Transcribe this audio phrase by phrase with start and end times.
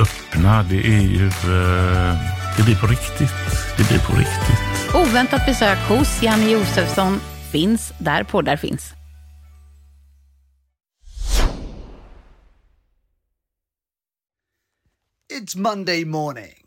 [0.00, 0.62] öppna.
[0.62, 1.26] Det är ju...
[1.26, 2.16] eh,
[2.56, 3.30] Det blir på riktigt.
[3.76, 4.94] Det blir på riktigt.
[4.94, 7.20] Oväntat besök hos Janne Josefsson
[7.52, 8.92] finns där poddar finns.
[15.28, 16.64] It's Monday morning,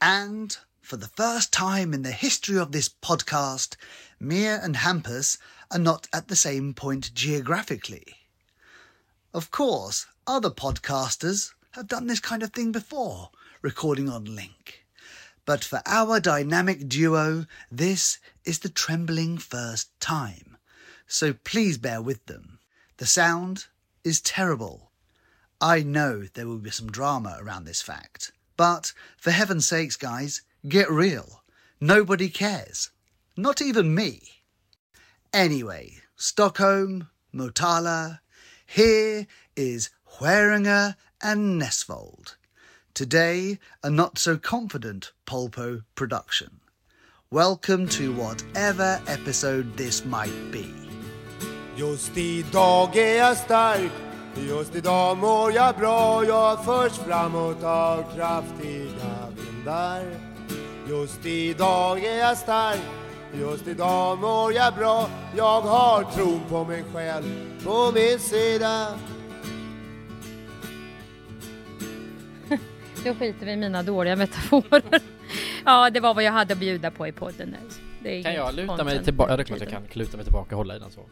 [0.00, 3.76] and for the first time in the history of this podcast,
[4.20, 5.38] Mia and Hampus
[5.70, 8.06] are not at the same point geographically.
[9.32, 13.28] Of course, other podcasters have done this kind of thing before,
[13.60, 14.86] recording on link.
[15.44, 20.56] But for our dynamic duo, this is the trembling first time.
[21.06, 22.60] So please bear with them.
[22.96, 23.66] The sound
[24.04, 24.90] is terrible.
[25.60, 28.32] I know there will be some drama around this fact.
[28.56, 31.42] But for heaven's sakes, guys, get real.
[31.78, 32.90] Nobody cares.
[33.36, 34.22] Not even me.
[35.30, 38.20] Anyway, Stockholm, Motala,
[38.64, 42.36] here is Hueringer and Nesvold.
[42.94, 46.60] Today, a not so confident Polpo production.
[47.30, 50.72] Welcome to whatever episode this might be.
[51.76, 53.90] Just idag är jag stark
[54.48, 60.02] Just idag mår jag bra Jag förs framåt av kraftiga vindar
[60.88, 62.80] Just idag är jag stark
[63.34, 67.24] Just idag mår jag bra Jag har tron på mig själv
[67.64, 68.98] på min sida
[73.06, 74.82] Då skiter vi i mina dåliga metaforer.
[75.64, 77.56] ja, det var vad jag hade att bjuda på i podden.
[78.02, 79.32] Det Kan jag luta mig tillbaka?
[79.32, 81.00] Ja, det är klart jag kan luta mig tillbaka och hålla i den så.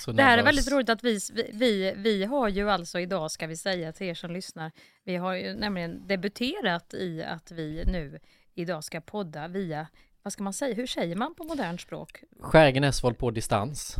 [0.00, 1.18] så Det här är väldigt roligt att vi,
[1.52, 4.72] vi, vi har ju alltså idag, ska vi säga till er som lyssnar,
[5.04, 8.18] vi har ju nämligen debuterat i att vi nu
[8.54, 9.86] idag ska podda via,
[10.22, 12.22] vad ska man säga, hur säger man på modernt språk?
[12.40, 13.96] Skäringen Esvold på distans.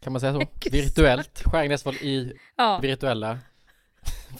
[0.00, 0.46] Kan man säga så?
[0.70, 1.42] Virtuellt.
[1.44, 2.78] Skäringen Esvold i Ja.
[2.78, 3.38] virtuella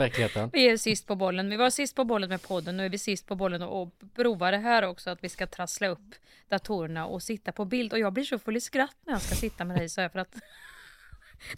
[0.00, 0.50] verkligheten.
[0.52, 1.50] Vi är sist på bollen.
[1.50, 2.76] Vi var sist på bollen med podden.
[2.76, 5.46] Nu är vi sist på bollen och, och provar det här också att vi ska
[5.46, 6.14] trassla upp
[6.48, 7.92] datorerna och sitta på bild.
[7.92, 10.08] Och jag blir så full i skratt när jag ska sitta med dig så här
[10.08, 10.34] för att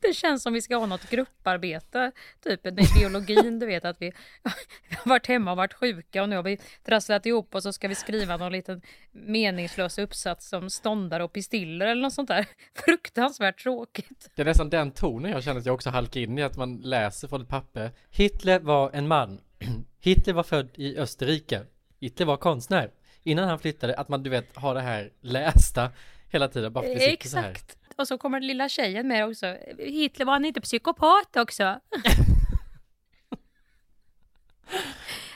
[0.00, 2.12] det känns som vi ska ha något grupparbete.
[2.44, 4.12] Typ med biologin, du vet att vi,
[4.90, 7.88] har varit hemma och varit sjuka och nu har vi trasslat ihop och så ska
[7.88, 12.46] vi skriva någon liten meningslös uppsats som ståndare och pistiller eller något sånt där.
[12.74, 14.30] Fruktansvärt tråkigt.
[14.34, 16.76] Det är nästan den tonen jag känner att jag också halkar in i, att man
[16.76, 17.90] läser från ett papper.
[18.10, 19.40] Hitler var en man.
[20.00, 21.60] Hitler var född i Österrike.
[22.00, 22.90] Hitler var konstnär.
[23.22, 25.90] Innan han flyttade, att man du vet har det här lästa
[26.28, 27.56] hela tiden, bara för att det sitter så här.
[27.96, 29.56] Och så kommer den lilla tjejen med också.
[29.78, 31.62] Hitler var han inte psykopat också?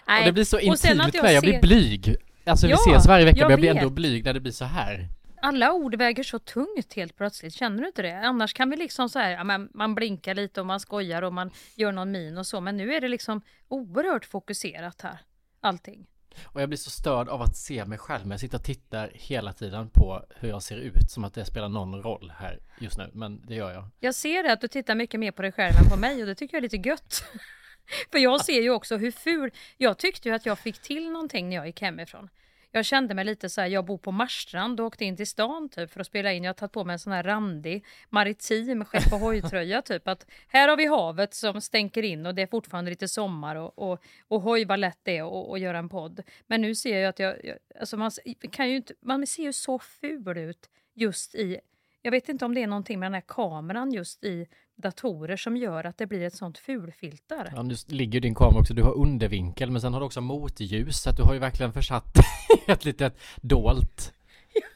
[0.06, 0.20] Nej.
[0.20, 2.16] Och det blir så intimt med, jag blir blyg.
[2.44, 3.82] Alltså vi Ja, ses varje vecka, jag men jag blir vet.
[3.82, 5.08] ändå blyg när det blir så här.
[5.42, 8.18] Alla ord väger så tungt helt plötsligt, känner du inte det?
[8.20, 11.50] Annars kan vi liksom så här, man, man blinkar lite och man skojar och man
[11.74, 15.18] gör någon min och så, men nu är det liksom oerhört fokuserat här,
[15.60, 16.06] allting.
[16.44, 19.10] Och jag blir så störd av att se mig själv, men jag sitter och tittar
[19.14, 22.98] hela tiden på hur jag ser ut, som att det spelar någon roll här just
[22.98, 23.84] nu, men det gör jag.
[24.00, 26.26] Jag ser det att du tittar mycket mer på dig själv än på mig och
[26.26, 27.24] det tycker jag är lite gött.
[28.10, 31.48] För jag ser ju också hur ful, jag tyckte ju att jag fick till någonting
[31.48, 32.28] när jag gick hemifrån.
[32.72, 35.68] Jag kände mig lite så här, jag bor på Marstrand och åkte in till stan
[35.68, 36.44] typ för att spela in.
[36.44, 40.08] Jag har tagit på mig en sån här randig maritim skepp och hojtröja typ.
[40.08, 43.78] Att här har vi havet som stänker in och det är fortfarande lite sommar och,
[43.78, 46.22] och, och hoj vad lätt det är att och göra en podd.
[46.46, 48.10] Men nu ser jag att jag, jag alltså man,
[48.52, 51.60] kan ju inte, man ser ju så ful ut just i
[52.02, 54.46] Jag vet inte om det är någonting med den här kameran just i
[54.80, 57.52] datorer som gör att det blir ett sånt fulfilter.
[57.56, 61.02] Ja, nu ligger din kamera också, du har undervinkel men sen har du också motljus
[61.02, 62.16] så att du har ju verkligen försatt
[62.66, 64.12] ett litet dolt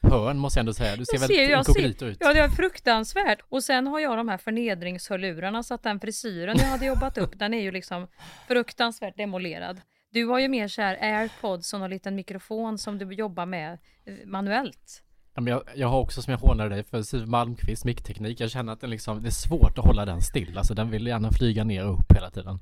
[0.02, 0.96] hörn måste jag ändå säga.
[0.96, 2.16] Du ser väldigt ser, jag inkognito ut.
[2.20, 3.38] ja, det är fruktansvärt.
[3.48, 7.38] Och sen har jag de här förnedringshörlurarna så att den frisyren jag hade jobbat upp,
[7.38, 8.08] den är ju liksom
[8.48, 9.80] fruktansvärt demolerad.
[10.10, 13.78] Du har ju mer så här airpods och någon liten mikrofon som du jobbar med
[14.04, 15.02] eh, manuellt.
[15.34, 18.40] Ja, men jag, jag har också som jag hånar dig för Siw Malmkvist mickteknik.
[18.40, 20.58] Jag känner att den liksom, det är svårt att hålla den still.
[20.58, 22.60] Alltså den vill gärna flyga ner och upp hela tiden.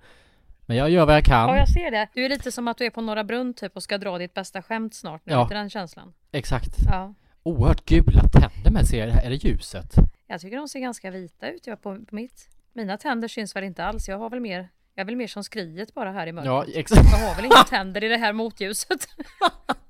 [0.67, 1.49] Men jag gör vad jag kan.
[1.49, 2.09] Ja, jag ser det.
[2.15, 4.35] Du är lite som att du är på Norra Brunn typ och ska dra ditt
[4.35, 5.23] bästa skämt snart.
[5.25, 5.43] Nu, Ja.
[5.43, 6.13] Inte den känslan?
[6.33, 6.77] Exakt.
[6.91, 7.15] Ja.
[7.43, 9.25] Oerhört gula tänder med ser jag.
[9.25, 9.95] Är det ljuset?
[10.27, 12.49] Jag tycker de ser ganska vita ut jag på, på mitt.
[12.73, 14.09] Mina tänder syns väl inte alls.
[14.09, 16.53] Jag har väl mer, jag är väl mer som skriet bara här i mörkret.
[16.53, 17.11] Ja, exakt.
[17.13, 19.09] Jag har väl inga tänder i det här motljuset.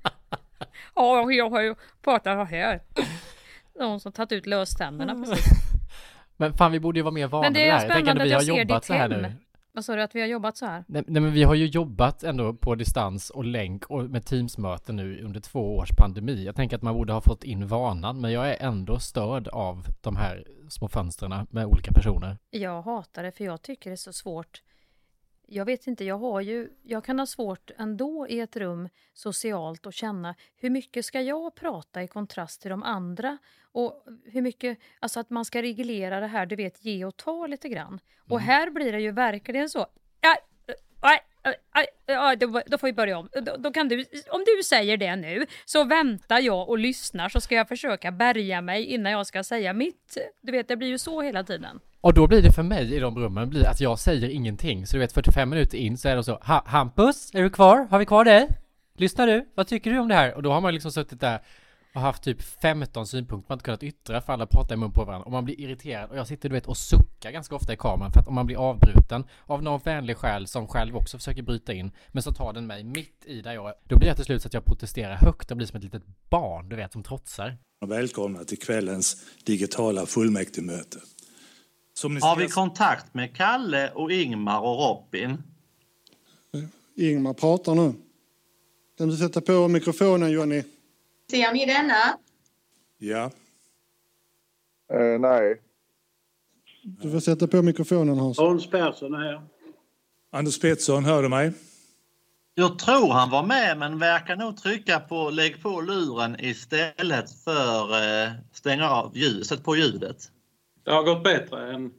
[1.03, 2.81] ja, jag har ju pratat så här.
[3.79, 5.47] Någon som tagit ut löständerna precis.
[6.37, 7.67] Men fan vi borde ju vara mer vana Men det är.
[7.67, 9.23] Jag tänker spännande att vi jag har ser jobbat ditt så här hem.
[9.23, 9.33] nu.
[9.75, 10.85] Vad sa du att vi har jobbat så här?
[10.89, 14.97] Nej, nej men vi har ju jobbat ändå på distans och länk och med Teamsmöten
[14.97, 16.45] nu under två års pandemi.
[16.45, 19.87] Jag tänker att man borde ha fått in vanan men jag är ändå störd av
[20.01, 22.39] de här små fönstren med olika personer.
[22.51, 24.63] Jag hatar det för jag tycker det är så svårt.
[25.47, 29.87] Jag vet inte, jag har ju, jag kan ha svårt ändå i ett rum socialt
[29.87, 33.39] och känna hur mycket ska jag prata i kontrast till de andra?
[33.63, 37.47] Och hur mycket, alltså att man ska reglera det här, du vet, ge och ta
[37.47, 38.01] lite grann.
[38.29, 39.87] Och här blir det ju verkligen så.
[40.21, 40.37] Ja,
[41.03, 43.29] ja, Äh, äh, äh, ja, då, då får vi börja om.
[43.33, 47.41] Då, då kan du, om du säger det nu så väntar jag och lyssnar så
[47.41, 50.19] ska jag försöka bärga mig innan jag ska säga mitt.
[50.43, 51.81] Du vet, det blir ju så hela tiden.
[52.01, 54.87] Och då blir det för mig i de rummen blir att jag säger ingenting.
[54.87, 57.87] Så du vet 45 minuter in så är det så ha, Hampus, är du kvar?
[57.91, 58.49] Har vi kvar dig?
[58.97, 59.49] Lyssnar du?
[59.55, 60.35] Vad tycker du om det här?
[60.35, 61.41] Och då har man liksom suttit där
[61.95, 65.05] och haft typ 15 synpunkter man inte kunnat yttra för alla pratar i mun på
[65.05, 67.77] varandra och man blir irriterad och jag sitter du vet och suckar ganska ofta i
[67.77, 71.43] kameran för att om man blir avbruten av någon vänlig själ som själv också försöker
[71.43, 73.75] bryta in men så tar den mig mitt i där jag är.
[73.85, 76.03] Då blir jag till slut så att jag protesterar högt och blir som ett litet
[76.31, 77.59] barn du vet som trotsar.
[77.87, 80.99] Välkomna till kvällens digitala fullmäktigemöte.
[81.95, 85.43] Som ni Har vi kontakt med Kalle och Ingmar och Robin?
[86.97, 87.95] Ingmar pratar nu.
[88.99, 90.63] Kan du sätta på mikrofonen Jonny?
[91.33, 92.19] Ser ni denna?
[92.99, 93.31] Ja.
[94.93, 95.61] Eh, nej.
[96.83, 98.39] Du får sätta på mikrofonen Hans.
[98.39, 99.43] Hans Persson är här.
[100.33, 101.53] Anders Pettersson, hör du mig?
[102.55, 107.93] Jag tror han var med men verkar nog trycka på lägg på luren istället för
[107.93, 110.17] eh, stänga av ljuset på ljudet.
[110.85, 111.91] Det har gått bättre än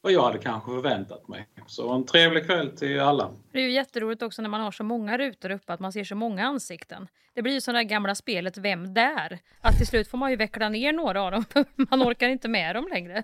[0.00, 1.48] vad jag hade kanske förväntat mig.
[1.66, 3.30] Så en trevlig kväll till alla.
[3.52, 6.04] Det är ju jätteroligt också när man har så många rutor uppe att man ser
[6.04, 7.08] så många ansikten.
[7.34, 9.38] Det blir ju som det där gamla spelet Vem där?
[9.60, 11.44] Att till slut får man ju veckla ner några av dem.
[11.90, 13.22] Man orkar inte med dem längre.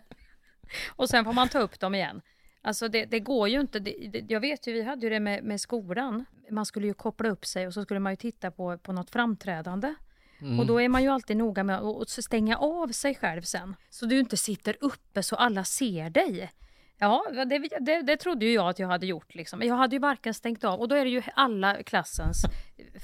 [0.88, 2.20] Och sen får man ta upp dem igen.
[2.62, 3.78] Alltså det, det går ju inte.
[3.78, 6.24] Det, det, jag vet ju, vi hade ju det med, med skolan.
[6.50, 9.10] Man skulle ju koppla upp sig och så skulle man ju titta på, på något
[9.10, 9.94] framträdande.
[10.40, 10.60] Mm.
[10.60, 13.76] Och då är man ju alltid noga med att stänga av sig själv sen.
[13.90, 16.50] Så du inte sitter uppe så alla ser dig.
[16.98, 19.34] Ja, det, det, det trodde ju jag att jag hade gjort.
[19.34, 19.62] Liksom.
[19.62, 22.42] Jag hade ju varken stängt av och då är det ju alla klassens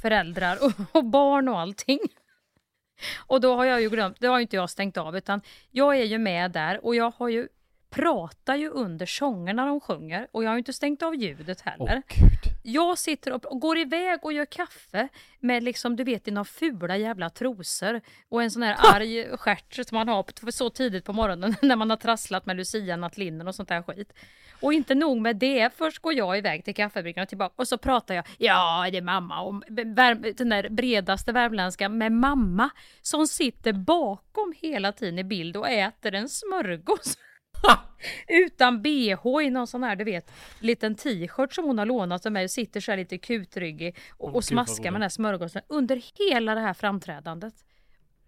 [0.03, 1.99] föräldrar och, och barn och allting.
[3.27, 5.97] Och då har jag ju glömt, det har ju inte jag stängt av utan jag
[5.97, 7.49] är ju med där och jag har ju
[7.91, 12.03] pratar ju under sångerna de sjunger och jag har ju inte stängt av ljudet heller
[12.63, 15.09] jag sitter och, och går iväg och gör kaffe
[15.41, 19.97] med liksom, du vet, några fula jävla trosor och en sån här arg stjärt som
[19.97, 23.69] man har på, så tidigt på morgonen när man har trasslat med lucia-nattlinnen och sånt
[23.69, 24.13] där skit.
[24.61, 27.79] Och inte nog med det, först går jag iväg till kaffebryggan och tillbaka och så
[27.79, 32.71] pratar jag, ja det är mamma, och värm, den där bredaste värmländska med mamma
[33.03, 37.19] som sitter bakom hela tiden i bild och äter en smörgås.
[38.29, 42.33] Utan bh i någon sån här, du vet, liten t-shirt som hon har lånat av
[42.33, 46.03] mig och sitter så här lite kutryggig och, och smaskar med den här smörgåsen under
[46.19, 47.55] hela det här framträdandet.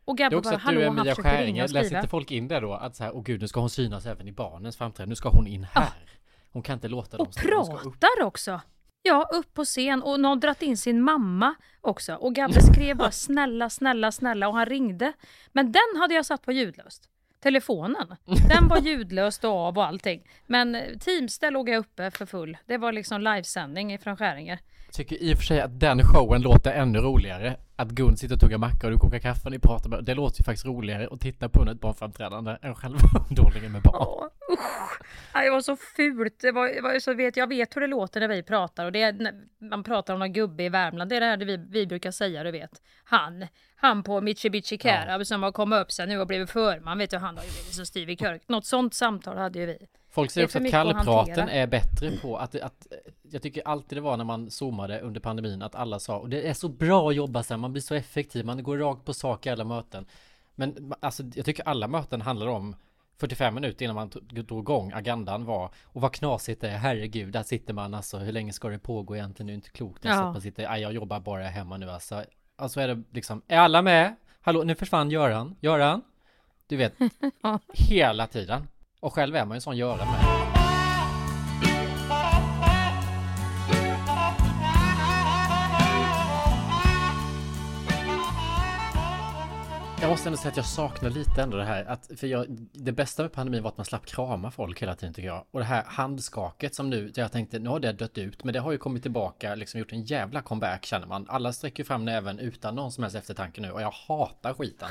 [0.04, 2.72] Och Gabbe bara, att hallå, du är Mia Skäringer, läser inte folk in det då?
[2.72, 5.28] Att så här, åh gud nu ska hon synas även i barnens framträdande, nu ska
[5.28, 6.18] hon in här.
[6.50, 8.60] Hon kan inte låta dem Och pratar också.
[9.02, 12.14] Ja, upp på scen och någon dratt in sin mamma också.
[12.14, 15.12] Och Gabbe skrev bara snälla, snälla, snälla och han ringde.
[15.52, 17.08] Men den hade jag satt på ljudlöst.
[17.44, 18.16] Telefonen,
[18.48, 20.28] den var ljudlöst och av och allting.
[20.46, 22.56] Men eh, Teams, där låg jag uppe för full.
[22.66, 24.58] Det var liksom livesändning från Skäringer.
[24.94, 28.40] Tycker i och för sig att den showen låter ännu roligare att Gun sitter och
[28.40, 31.08] tuggar macka och du kokar kaffe och ni pratar med, det låter ju faktiskt roligare
[31.10, 32.98] att titta på ett barnframträdande än själva
[33.30, 33.96] underhållningen med barn.
[33.98, 35.44] Ja, usch.
[35.44, 36.40] Det var så fult.
[36.40, 38.84] Det var, det var så vet, jag vet hur det låter när vi pratar.
[38.84, 39.32] Och det är,
[39.70, 41.10] man pratar om någon gubbe i Värmland.
[41.10, 42.82] Det är det här vi, vi brukar säga, du vet.
[43.04, 43.46] Han,
[43.76, 46.98] han på Mitsubishi Cara som har kommit upp sig nu och blivit förman.
[46.98, 48.48] Vet du, han har ju blivit så styv i körk.
[48.48, 49.86] Något sånt samtal hade ju vi.
[50.14, 52.86] Folk säger också att kallpraten är bättre på att, att
[53.22, 56.48] Jag tycker alltid det var när man zoomade under pandemin att alla sa och det
[56.48, 59.14] är så bra att jobba så här, man blir så effektiv, man går rakt på
[59.14, 60.06] sak i alla möten.
[60.54, 62.76] Men alltså jag tycker alla möten handlar om
[63.16, 67.42] 45 minuter innan man drog igång agendan var och vad knasigt det är, herregud, där
[67.42, 70.26] sitter man alltså, hur länge ska det pågå egentligen, det är inte klokt alltså, Ja.
[70.28, 72.24] att man sitter, "Aj, jag jobbar bara hemma nu alltså.
[72.56, 74.14] Alltså är det liksom, är alla med?
[74.40, 76.02] Hallå, nu försvann Göran, Göran?
[76.66, 76.94] Du vet,
[77.74, 78.66] hela tiden.
[79.04, 80.24] Och själv är man ju en sån göra med.
[90.00, 92.92] Jag måste ändå säga att jag saknar lite ändå det här att, för jag, det
[92.92, 95.44] bästa med pandemin var att man slapp krama folk hela tiden tycker jag.
[95.50, 98.60] Och det här handskaket som nu, jag tänkte, nu har det dött ut, men det
[98.60, 101.26] har ju kommit tillbaka, liksom gjort en jävla comeback känner man.
[101.28, 104.88] Alla sträcker fram näven utan någon som helst eftertanke nu och jag hatar skiten.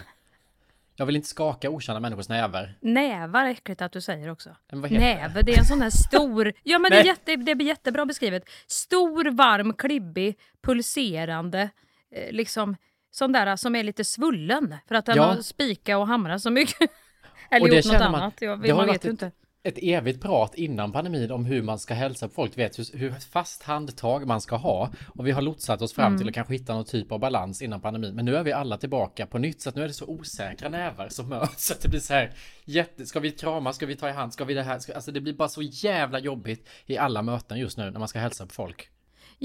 [0.95, 2.77] Jag vill inte skaka okända människors nävar.
[2.81, 4.55] Nävar, äckligt att du säger också.
[4.71, 6.53] Näve, det är en sån här stor...
[6.63, 8.43] Ja men det, är jätte, det blir jättebra beskrivet.
[8.67, 11.69] Stor, varm, klibbig, pulserande,
[12.15, 12.75] eh, liksom
[13.11, 15.23] sån där som är lite svullen för att den Ja.
[15.23, 16.91] har spikat och hamrat så mycket.
[17.51, 18.41] Eller Och gjort något man- annat.
[18.41, 19.27] Jag, det man vet ju inte.
[19.27, 19.33] ett
[19.65, 22.55] evigt prat innan pandemin om hur man ska hälsa på folk.
[22.55, 24.91] Du vet hur, hur fast handtag man ska ha.
[25.15, 26.19] Och vi har lotsat oss fram Mm.
[26.19, 28.15] till att kanske hitta någon typ av balans innan pandemin.
[28.15, 29.61] Men nu är vi alla tillbaka på nytt.
[29.61, 31.65] Så att nu är det så osäkra nävar som möts.
[31.67, 32.31] Så att det blir så här
[32.65, 33.05] jätte...
[33.05, 33.73] Ska vi krama?
[33.73, 34.33] Ska vi ta i hand?
[34.33, 34.79] Ska vi det här?
[34.79, 38.07] Ska, alltså det blir bara så jävla jobbigt i alla möten just nu när man
[38.07, 38.89] ska hälsa på folk.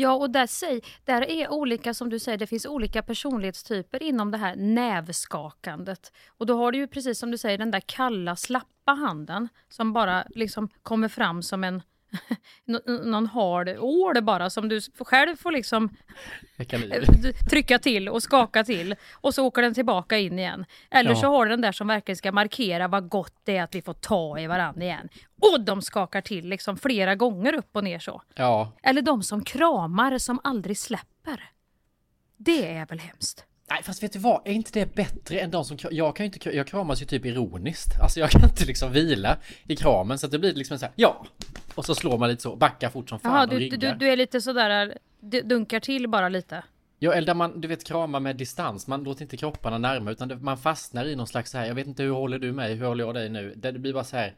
[0.00, 4.30] Ja, och där, säg, där är olika, som du säger, det finns olika personlighetstyper inom
[4.30, 6.12] det här nävskakandet.
[6.28, 9.92] Och då har du ju precis som du säger den där kalla, slappa handen som
[9.92, 11.82] bara liksom kommer fram som en
[13.04, 15.88] någon hard ål bara som du själv får liksom
[17.50, 20.64] trycka till och skaka till och så åker den tillbaka in igen.
[20.90, 21.16] Eller Ja.
[21.16, 23.82] så har du den där som verkligen ska markera vad gott det är att vi
[23.82, 25.08] får ta i varandra igen.
[25.40, 28.22] Och de skakar till liksom flera gånger upp och ner så.
[28.34, 31.50] Ja, Eller de som kramar som aldrig släpper.
[32.36, 33.44] Det är väl hemskt?
[33.70, 36.32] Nej fast vet du vad, är inte det bättre än de som Jag kan ju
[36.32, 40.26] inte, jag kramas ju typ ironiskt Alltså jag kan inte liksom vila i kramen så
[40.26, 41.26] att det blir liksom så här, ja
[41.74, 43.98] Och så slår man lite så, backar fort som fan Jaha, och du, ryggar du,
[43.98, 46.64] du är lite sådär, du dunkar till bara lite.
[46.98, 50.28] Ja eller där man, du vet krama med distans, man låter inte kropparna närma utan
[50.28, 52.74] det, man fastnar i någon slags så här, jag vet inte hur håller du mig,
[52.74, 53.54] hur håller jag dig nu?
[53.56, 54.34] Där det blir bara så här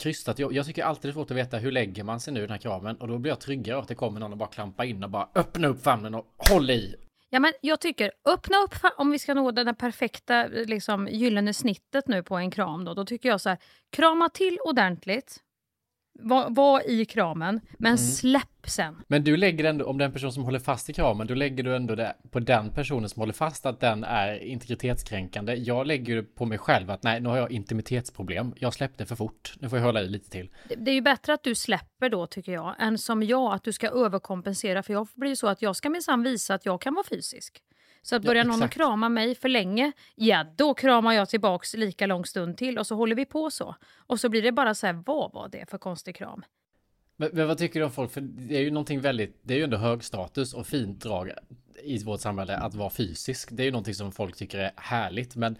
[0.00, 0.38] krystat.
[0.38, 2.42] Jag, jag tycker alltid det är svårt att veta hur lägger man sig nu i
[2.42, 4.84] den här kramen och då blir jag tryggare att det kommer någon och bara klampa
[4.84, 6.94] in och bara öppna upp famnen och håll i.
[7.30, 11.54] Ja, men jag tycker, öppna upp om vi ska nå det där perfekta liksom, gyllene
[11.54, 12.84] snittet nu på en kram.
[12.84, 13.58] Då, då tycker jag så här,
[13.90, 15.42] krama till ordentligt.
[16.18, 17.98] Var, var i kramen, men Mm.
[17.98, 19.02] släpp sen.
[19.08, 21.76] Men du lägger ändå, om den person som håller fast i kramen, då lägger du
[21.76, 25.54] ändå det på den personen som håller fast att den är integritetskränkande.
[25.54, 28.54] Jag lägger ju på mig själv att nej, nu har jag intimitetsproblem.
[28.56, 29.54] Jag släppte för fort.
[29.60, 30.50] Nu får jag hålla i lite till.
[30.68, 33.64] Det, det är ju bättre att du släpper då tycker jag, än som jag, att
[33.64, 34.82] du ska överkompensera.
[34.82, 37.62] För jag blir ju så att jag ska minsann visa att jag kan vara fysisk.
[38.06, 41.74] Så att Ja, börjar någon att krama mig för länge, ja då kramar jag tillbaks
[41.74, 43.74] lika lång stund till och så håller vi på så.
[43.96, 46.44] Och så blir det bara så här, vad var det för konstig kram?
[47.16, 48.10] Men, men vad tycker du om folk?
[48.12, 51.30] För det är ju någonting väldigt, det är ju ändå hög status och fint drag
[51.82, 53.48] i vårt samhälle att vara fysisk.
[53.52, 55.58] Det är ju någonting som folk tycker är härligt, men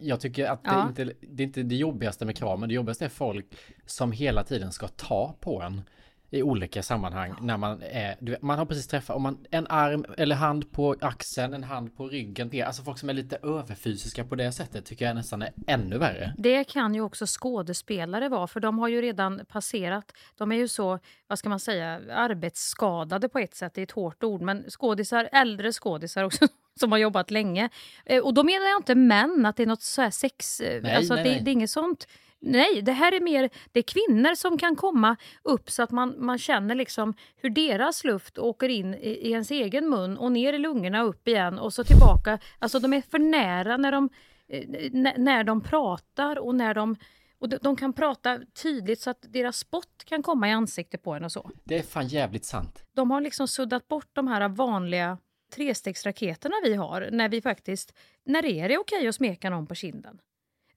[0.00, 0.88] jag tycker att det, Ja.
[0.88, 2.68] inte, det är inte det jobbigaste med kramen.
[2.68, 3.46] Det jobbigaste är folk
[3.86, 5.82] som hela tiden ska ta på en
[6.30, 10.04] i olika sammanhang när man är, vet, man har precis träffat, om man, en arm
[10.18, 14.24] eller hand på axeln, en hand på ryggen, det, alltså folk som är lite överfysiska
[14.24, 16.34] på det sättet tycker jag nästan är ännu värre.
[16.38, 20.12] Det kan ju också skådespelare vara, för de har ju redan passerat.
[20.38, 23.90] De är ju så, vad ska man säga, arbetsskadade på ett sätt, det är ett
[23.90, 26.46] hårt ord, men skådisar, äldre skådisar också,
[26.80, 27.68] som har jobbat länge.
[28.04, 30.60] Eh, Och då menar jag inte män, att det är något så här sex...
[30.60, 31.40] eh, Nej, alltså nej, det, nej.
[31.42, 32.06] det är inget sånt.
[32.40, 36.14] Nej, det här är mer det är kvinnor som kan komma upp så att man,
[36.18, 40.52] man känner liksom hur deras luft åker in i, i ens egen mun och ner
[40.52, 42.38] i lungorna upp igen och så tillbaka.
[42.58, 44.08] Alltså de är för nära när de,
[44.48, 46.96] eh, när de pratar och när de
[47.40, 51.14] och de, de kan prata tydligt så att deras spott kan komma i ansiktet på
[51.14, 51.50] en och så.
[51.64, 52.84] Det är fan jävligt sant.
[52.92, 55.18] De har liksom suddat bort de här vanliga
[55.54, 60.18] trestegsraketerna vi har när vi faktiskt, när är det okej att smeka någon på kinden?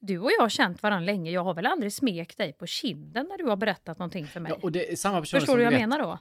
[0.03, 1.31] Du och jag har känt varandra länge.
[1.31, 4.51] Jag har väl aldrig smekt dig på kinden när du har berättat någonting för mig?
[4.51, 6.19] Ja, och det är samma personer Förstår du vad jag vet- menar då?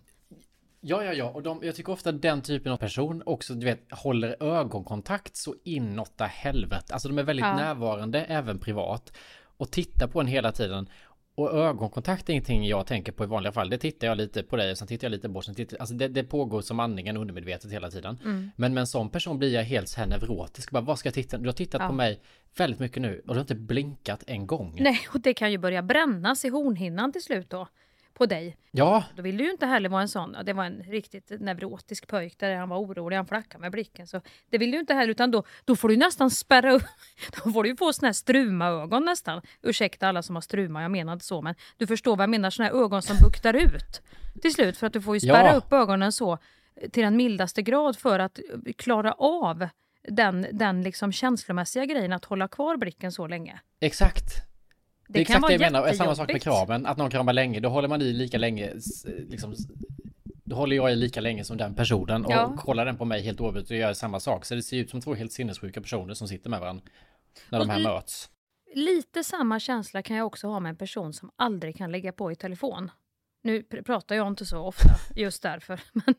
[0.81, 1.25] Ja, ja, ja.
[1.31, 5.55] Och de, jag tycker ofta den typen av person också, du vet, håller ögonkontakt så
[5.65, 6.93] inåtta helvete.
[6.95, 7.57] Alltså de är väldigt Ja.
[7.57, 9.13] närvarande, även privat.
[9.57, 10.89] Och tittar på en hela tiden.
[11.35, 13.71] Och ögonkontakt är ingenting jag tänker på i vanliga fall.
[13.71, 15.45] Det tittar jag lite på dig och sen tittar jag lite bort.
[15.45, 18.19] Sen tittar, alltså det, det pågår som andningen undermedvetet hela tiden.
[18.25, 18.51] Mm.
[18.57, 20.71] Men med en sån person blir jag helt så här neurotisk.
[20.71, 21.39] Bara, vad ska jag titta?
[21.39, 21.89] Du har tittat Ja.
[21.89, 22.21] på mig
[22.57, 24.77] väldigt mycket nu och du har inte blinkat en gång.
[24.81, 27.69] Nej, och det kan ju börja brännas i hornhinnan till slut då.
[28.21, 28.57] På dig.
[28.71, 30.37] Ja, Då vill du ju inte heller vara en sån.
[30.45, 34.07] Det var en riktigt neurotisk pojk där han var orolig, han flackade med blicken.
[34.07, 36.83] Så det vill du inte heller, utan då, då får du nästan spärra upp.
[37.45, 39.43] Då får du ju få såna här struma-ögon nästan.
[39.63, 42.51] Ursäkta alla som har struma, jag menar inte så, men du förstår vad jag menar,
[42.51, 44.03] såna här ögon som buktar ut
[44.43, 44.77] till slut.
[44.77, 45.55] För att du får ju spärra Ja.
[45.55, 46.39] upp ögonen så
[46.93, 49.69] till den mildaste grad för att eh, klara av
[50.09, 53.61] den, den liksom känslomässiga grejen att hålla kvar blicken så länge.
[53.81, 54.50] exakt.
[55.13, 55.89] Det, Det är exakt vara det jag menar.
[55.91, 56.67] Och Samma sak med jättejobbigt.
[56.69, 56.87] kramen.
[56.87, 58.71] Att någon kramar länge, då håller man i lika länge.
[59.29, 59.55] Liksom,
[60.45, 62.25] då håller jag i lika länge som den personen.
[62.25, 62.57] Och Ja.
[62.59, 64.45] kollar den på mig helt oavbrutet och gör samma sak.
[64.45, 66.85] Så det ser ut som två helt sinnessjuka personer som sitter med varandra.
[67.51, 68.31] När de Och här l- möts.
[68.75, 72.33] Lite samma känsla kan jag också ha med en person som aldrig kan lägga på
[72.33, 72.91] i telefon.
[73.43, 75.81] Nu pr- pratar jag inte så ofta just därför.
[75.93, 76.15] Men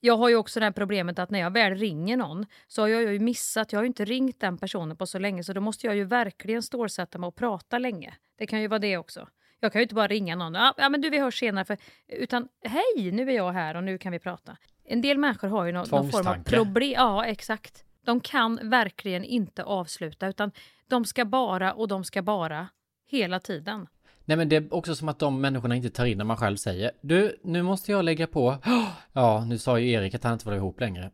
[0.00, 2.88] jag har ju också det här problemet att när jag väl ringer någon så har
[2.88, 5.60] jag ju missat, jag har ju inte ringt den personen på så länge så då
[5.60, 8.14] måste jag ju verkligen stålsätta mig och prata länge.
[8.38, 9.28] Det kan ju vara det också.
[9.60, 11.76] Jag kan ju inte bara ringa någon, ja men du vi hörs senare, för,
[12.08, 14.56] utan hej nu är jag här och nu kan vi prata.
[14.84, 16.92] En del människor har ju någon, någon form av problem.
[16.92, 17.84] Ja exakt.
[18.04, 20.52] De kan verkligen inte avsluta utan
[20.88, 22.68] de ska bara och de ska bara
[23.10, 23.86] hela tiden.
[24.28, 26.56] Nej men det är också som att de människorna inte tar in när man själv
[26.56, 28.58] säger Du, nu måste jag lägga på
[29.12, 31.10] Ja, nu sa ju Erik att han inte var ihop längre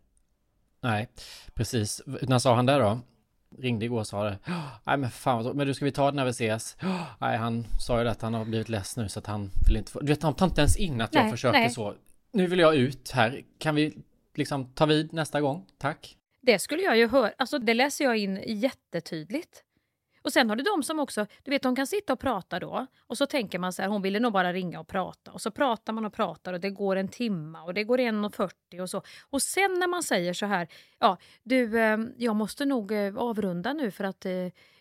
[0.82, 1.08] Nej,
[1.54, 3.00] precis När sa han det då?
[3.58, 4.38] Ringde igår och sa det
[4.84, 5.56] Nej men fan vad.
[5.56, 6.76] Men du ska vi ta det när vi ses?
[7.20, 9.76] Nej han sa ju det att han har blivit less nu så att han vill
[9.76, 11.70] inte få Du vet han tar inte ens in att jag Nej, försöker nej.
[11.70, 11.94] så
[12.32, 13.94] Nu vill jag ut här Kan vi
[14.34, 15.66] liksom ta vid nästa gång?
[15.78, 19.64] Tack Det skulle jag ju höra, alltså det läser jag in jättetydligt.
[20.22, 22.86] Och sen har du de som också, du vet de kan sitta och prata då
[23.06, 25.50] och så tänker man så här, hon ville nog bara ringa och prata och så
[25.50, 29.02] pratar man och pratar och det går en timma och det går 1.40 och så.
[29.30, 33.72] Och sen när man säger så här, ja du, eh, jag måste nog eh, avrunda
[33.72, 34.32] nu för att, eh,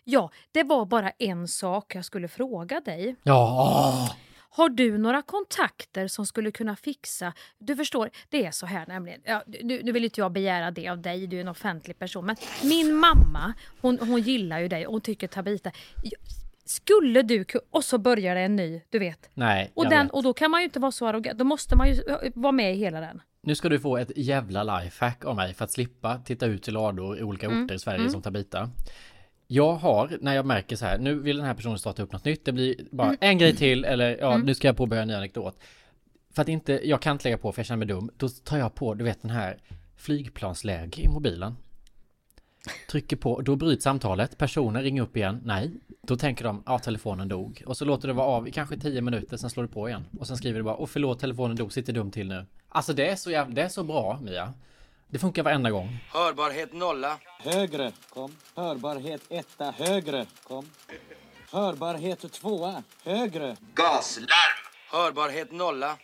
[0.04, 3.16] ja, det var bara en sak jag skulle fråga dig.
[3.22, 4.08] Ja
[4.54, 7.32] har du några kontakter som skulle kunna fixa...
[7.58, 9.20] Du förstår, det är så här nämligen.
[9.24, 12.26] Ja, nu, nu vill inte jag begära det av dig, du är en offentlig person.
[12.26, 15.70] Men min mamma, hon, hon gillar ju dig och hon tycker Tabita...
[16.64, 19.30] Skulle du Och så börjar det en ny, du vet.
[19.34, 20.12] Nej, Och, den, vet.
[20.12, 21.38] och då kan man ju inte vara så arrogant.
[21.38, 22.02] Då måste man ju
[22.34, 23.22] vara med i hela den.
[23.42, 26.70] Nu ska du få ett jävla lifehack av mig för att slippa titta ut i
[26.70, 28.10] lador i olika Mm, orter i Sverige mm.
[28.10, 28.70] som Tabita.
[29.54, 32.24] Jag har, när jag märker så här, nu vill den här personen starta upp något
[32.24, 33.18] nytt, det blir bara Mm.
[33.20, 34.46] en grej till eller ja, Mm.
[34.46, 35.58] nu ska jag påbörja en ny anekdot.
[36.34, 38.58] För att inte, jag kan inte lägga på för jag känner mig dum, då tar
[38.58, 39.58] jag på, du vet den här
[39.96, 41.56] flygplansläge i mobilen.
[42.90, 45.70] Trycker på, då bryts samtalet, personen ringer upp igen, nej.
[46.06, 47.62] Då tänker de, ja telefonen dog.
[47.66, 50.04] Och så låter det vara av i kanske 10 minuter, sen slår det på igen.
[50.18, 52.46] Och sen skriver det bara, åh förlåt telefonen dog, sitter dum till nu.
[52.68, 54.52] Alltså det är så jävla, det är så bra Mia.
[55.12, 55.98] Det funkar varenda gång.
[56.12, 57.16] Hörbarhet nolla.
[57.38, 57.92] Högre.
[58.10, 58.36] Kom.
[58.56, 59.74] Hörbarhet etta.
[59.78, 60.26] Högre.
[60.42, 60.66] Kom.
[61.52, 62.82] Hörbarhet tvåa.
[63.04, 63.56] Högre.
[63.74, 64.26] Gaslarm.
[64.92, 65.96] Hörbarhet nolla.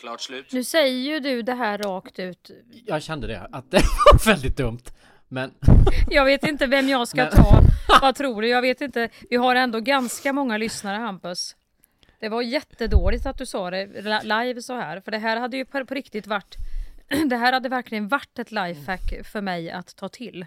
[0.00, 0.52] Klart slut.
[0.52, 2.50] Nu säger ju du det här rakt ut.
[2.86, 3.76] Jag kände det, att det
[4.12, 4.82] var väldigt dumt.
[5.28, 5.54] Men
[6.10, 7.62] Jag vet inte vem jag ska Men- ta.
[8.00, 8.48] Vad tror du?
[8.48, 9.08] Jag vet inte.
[9.30, 11.56] Vi har ändå ganska många lyssnare, Hampus.
[12.20, 15.00] Det var jättedåligt att du sa det li- live så här.
[15.00, 16.54] För det här hade ju på på riktigt varit...
[17.30, 20.46] Det här hade verkligen varit ett lifehack för mig att ta till.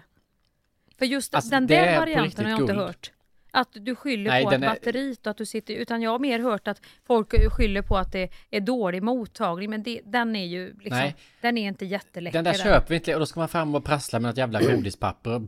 [0.98, 2.86] För just Alltså, den där varianten har jag inte guld.
[2.86, 3.10] hört.
[3.50, 5.74] Att du skyller Nej, på att är- batteriet och att du sitter...
[5.74, 9.70] Utan jag har mer hört att folk skyller på att det är dålig mottagning.
[9.70, 10.90] Men det, den är ju liksom...
[10.98, 11.16] Nej.
[11.40, 12.38] Den är inte jätteläcker.
[12.38, 14.62] den där köper vi inte och då ska man fram och prassla med något jävla
[14.62, 15.42] godispapper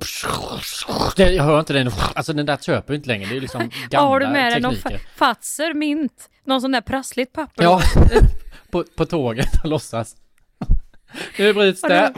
[1.16, 3.88] Jag hör inte den, alltså den där köper vi inte längre, det är liksom Ja,
[3.90, 4.98] gamla har du med dig någon tekniker.
[4.98, 7.62] fa- Fazer, mint, någon sån där prassligt papper?
[7.64, 7.80] Ja,
[8.70, 10.16] på, på tåget och låtsas.
[11.38, 12.12] Nu bryts det.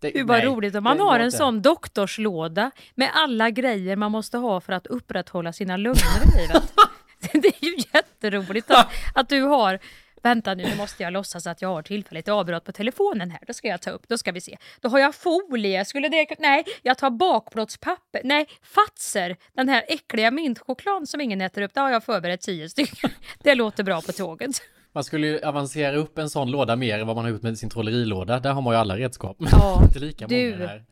[0.00, 4.38] det vad nej, roligt om man har en sån doktorslåda med alla grejer man måste
[4.38, 6.62] ha för att upprätthålla sina lungor i livet.
[7.32, 9.78] Det är ju jätteroligt att, att du har
[10.22, 13.40] Vänta nu, nu måste jag låtsas att jag har tillfälligt avbrott på telefonen här.
[13.46, 14.58] Då ska jag ta upp, då ska vi se.
[14.80, 16.26] Då har jag folie, skulle det...
[16.38, 18.20] Nej, jag tar bakplåtspapper.
[18.24, 22.68] Nej, Fazer, den här äckliga mintchokladen som ingen äter upp, det har jag förberett tio
[22.68, 23.10] stycken.
[23.42, 24.62] Det låter bra på tåget.
[24.92, 27.58] Man skulle ju avancera upp en sån låda mer än vad man har gjort med
[27.58, 28.40] sin trollerilåda.
[28.40, 29.36] Där har man ju alla redskap.
[29.52, 30.52] Ja, inte lika du.
[30.52, 30.84] många där.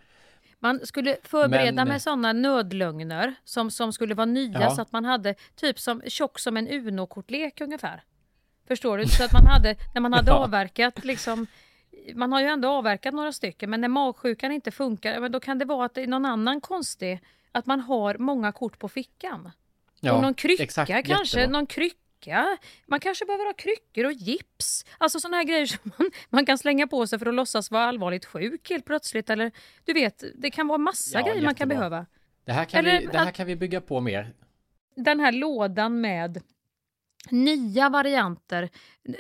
[0.63, 4.71] Man skulle förbereda Men- med sådana nödlögner som, som skulle vara nya Ja.
[4.71, 8.03] så att man hade typ som tjock som en Uno-kortlek ungefär.
[8.69, 9.07] Förstår du?
[9.07, 10.37] Så att man hade, när man hade Ja.
[10.37, 11.47] avverkat liksom
[12.15, 15.59] man har ju ändå avverkat några stycken, men när magsjukan inte funkar, men då kan
[15.59, 17.21] det vara att det är någon annan konstig,
[17.53, 19.51] att man har många kort på fickan.
[20.01, 21.59] Ja, och någon krycka exakt, kanske, jättebra.
[21.59, 21.97] någon krycka.
[22.87, 24.85] Man kanske behöver ha kryckor och gips.
[24.99, 27.85] Alltså sådana här grejer som man, man kan slänga på sig för att låtsas vara
[27.85, 29.31] allvarligt sjuk helt plötsligt.
[29.31, 29.53] Eller
[29.85, 31.89] du vet, det kan vara massa Ja, grejer man kan jättebra.
[31.91, 32.07] behöva.
[32.45, 34.35] Det här kan, Eller vi, det här kan vi bygga på mer.
[34.97, 36.43] Den här lådan med
[37.31, 38.69] nya varianter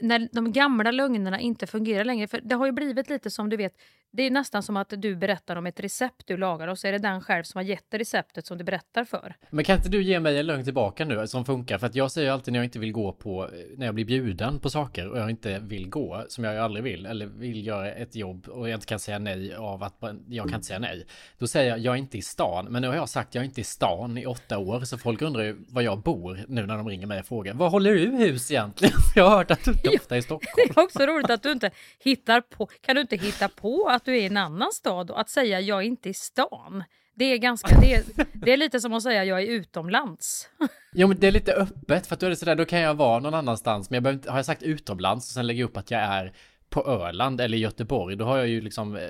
[0.02, 2.26] när de gamla lögnerna inte fungerar längre.
[2.26, 3.74] För Det har ju blivit lite som du vet,
[4.12, 6.92] det är nästan som att du berättar om ett recept du lagar och så är
[6.92, 9.36] det den själv som har gett receptet som du berättar för.
[9.50, 11.78] Men kan inte du ge mig en lögn tillbaka nu som funkar?
[11.78, 14.58] För att jag säger alltid när jag inte vill gå på, när jag blir bjuden
[14.58, 17.92] på saker och jag inte vill gå, som jag ju aldrig vill, eller vill göra
[17.92, 19.94] ett jobb och jag inte kan säga nej av att
[20.28, 21.06] jag kan inte säga nej.
[21.38, 22.66] Då säger jag, jag är inte i stan.
[22.70, 25.22] Men nu har jag sagt, jag är inte i stan i åtta år, så folk
[25.22, 28.06] undrar ju var jag bor nu när de ringer mig och frågar, var håller du
[28.06, 28.94] hus egentligen?
[29.14, 30.52] Jag har hört att du inte ofta i Stockholm.
[30.56, 34.04] Det är också roligt att du inte hittar på, kan du inte hitta på att
[34.04, 36.84] du är i en annan stad och att säga jag är inte i stan.
[37.14, 40.48] Det är ganska, det är, det är lite som att säga jag är utomlands.
[40.92, 42.94] Jo men det är lite öppet för att då är det sådär, då kan jag
[42.94, 45.68] vara någon annanstans men jag behöver inte, har jag sagt utomlands och sen lägger jag
[45.70, 46.32] upp att jag är
[46.70, 49.02] på Öland eller Göteborg, då har jag ju liksom eh,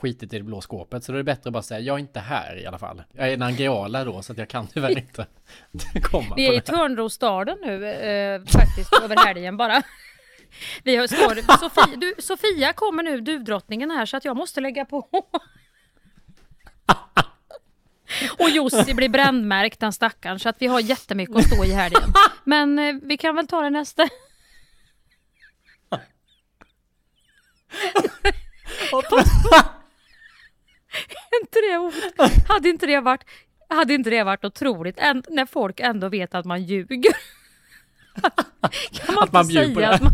[0.00, 1.04] skitit i det blå skåpet.
[1.04, 3.02] Så då är det bättre att bara säga, jag är inte här i alla fall.
[3.12, 5.26] Jag är Nangijala då, så att jag kan tyvärr inte
[6.02, 6.60] komma Vi är i.
[6.60, 9.82] Törnrostaden nu eh, faktiskt över helgen bara.
[10.82, 14.84] Vi har, står, Sofia, du, Sofia kommer nu, duvdrottningen här, så att jag måste lägga
[14.84, 15.08] på.
[18.38, 22.12] Och Jussi blir brännmärkt den stackaren, så att vi har jättemycket att stå i helgen.
[22.44, 24.02] Men eh, vi kan väl ta det nästa.
[31.42, 31.92] inte det,
[32.48, 33.24] hade inte det varit
[33.68, 37.14] hade inte det varit otroligt än, när folk ändå vet att man ljuger?
[38.92, 40.12] Kan man Att man inte säga att man,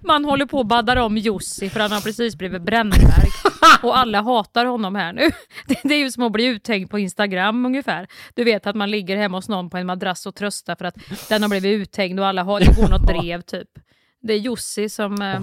[0.00, 3.46] man håller på och baddar om Jussi för han har precis blivit brännmärkt
[3.82, 5.30] och alla hatar honom här nu.
[5.66, 8.06] Det, det är ju som att bli uthängd på Instagram ungefär.
[8.34, 10.96] Du vet att man ligger hemma hos någon på en madrass och tröstar för att
[11.28, 13.68] den har blivit uthängd och alla har, det går något drev typ.
[14.22, 15.40] Det är Jussi som eh,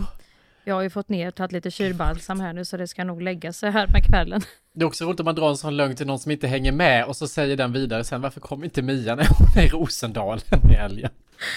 [0.68, 3.54] jag har ju fått ner, tagit lite kylbalsam här nu så det ska nog lägga
[3.54, 4.42] sig här med kvällen.
[4.74, 6.72] Det är också roligt om man drar en sån lögn till någon som inte hänger
[6.72, 9.70] med och så säger den vidare sen, varför kom inte Mia när hon är i
[9.70, 10.40] Rosendalen
[10.72, 11.10] i helgen?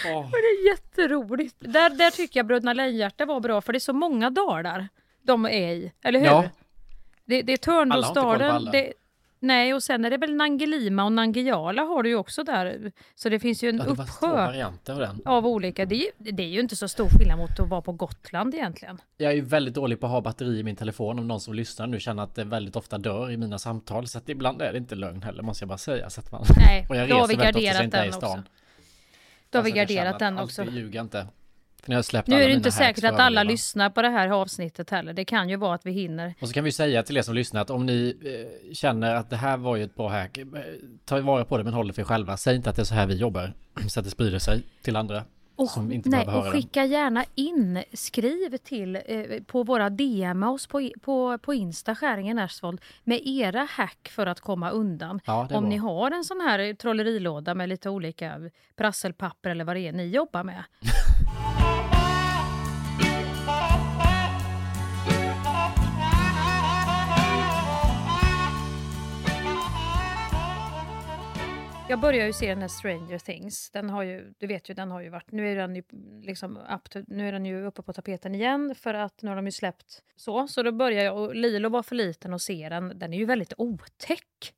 [0.07, 0.21] Åh.
[0.21, 1.57] Men det är jätteroligt.
[1.59, 4.89] Där, där tycker jag Bröderna Lejonhjärta var bra för det är så många dalar
[5.23, 6.27] de är i, eller hur?
[6.27, 6.45] Ja.
[7.25, 8.71] Det, det är alla.
[8.71, 8.93] Det,
[9.41, 12.93] nej, och sen är det väl Nangilima och Nangijala har du ju också där.
[13.15, 15.21] Så det finns ju en Ja, det var två uppsjö varianter av den.
[15.25, 15.85] av olika.
[15.87, 18.55] Det är, ju, det är ju inte så stor skillnad mot att vara på Gotland
[18.55, 19.01] egentligen.
[19.17, 21.55] Jag är ju väldigt dålig på att ha batteri i min telefon om någon som
[21.55, 24.07] lyssnar nu känner att det väldigt ofta dör i mina samtal.
[24.07, 26.11] Så att ibland är det inte lögn heller måste jag bara säga.
[26.11, 26.45] Så att man...
[26.57, 28.11] Nej, och jag då har reser vi väldigt ofta så jag garderat inte är i
[28.11, 28.39] den stan.
[28.39, 28.51] också.
[29.51, 30.65] Då har vi Alltså, garderat den också.
[30.65, 31.27] Jag ljuger inte.
[31.87, 35.13] Nu är det inte säkert att alla lyssnar på det här avsnittet heller.
[35.13, 36.35] Det kan ju vara att vi hinner.
[36.41, 39.31] Och så kan vi säga till er som lyssnar att om ni eh, känner att
[39.31, 40.45] det här var ju ett bra hack, eh,
[41.05, 42.37] ta vara på det men håll det för er själva.
[42.37, 43.53] Säg inte att det är så här vi jobbar,
[43.89, 45.25] så att det sprider sig till andra
[45.57, 49.03] Och, som inte nej, och skicka gärna in, skriv till eh,
[49.47, 54.41] på våra DM oss på, på, på Insta, Skäringen Ersvold, med era hack för att
[54.41, 55.21] komma undan.
[55.25, 59.81] Ja, Om ni har en sån här trollerilåda med lite olika prasselpapper eller vad det
[59.81, 60.65] är ni jobbar med.
[71.91, 73.71] Jag börjar ju se den här Stranger Things.
[73.71, 75.33] Den har ju, du vet ju, den har ju varit...
[75.33, 75.83] Nu är den ju,
[76.23, 79.37] liksom up to, nu är den ju uppe på tapeten igen för att nu har
[79.37, 80.49] de ju släppt så.
[80.49, 82.99] Så då börjar jag, och Lilo var för liten att se den.
[82.99, 84.55] Den är ju väldigt otäck.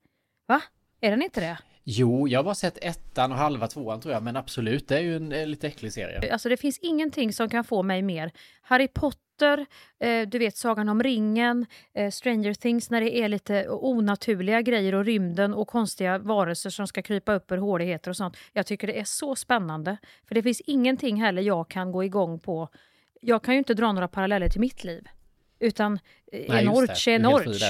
[0.47, 0.63] Va?
[1.01, 1.59] Är den inte det?
[1.85, 5.01] Jo, jag har bara sett ettan och halva tvåan tror jag, men absolut, det är
[5.01, 6.33] ju en eh, lite äcklig serie.
[6.33, 8.33] Alltså det finns ingenting som kan få mig mer.
[8.63, 13.69] Harry Potter, eh, du vet Sagan om ringen, eh, Stranger Things när det är lite
[13.69, 18.37] onaturliga grejer och rymden och konstiga varelser som ska krypa upp ur håligheter och sånt.
[18.53, 19.97] Jag tycker det är så spännande.
[20.29, 22.69] För det finns ingenting heller jag kan gå igång på.
[23.21, 25.09] Jag kan ju inte dra några paralleller till mitt liv.
[25.59, 25.99] Utan
[26.33, 27.63] eh, en orch är en orch.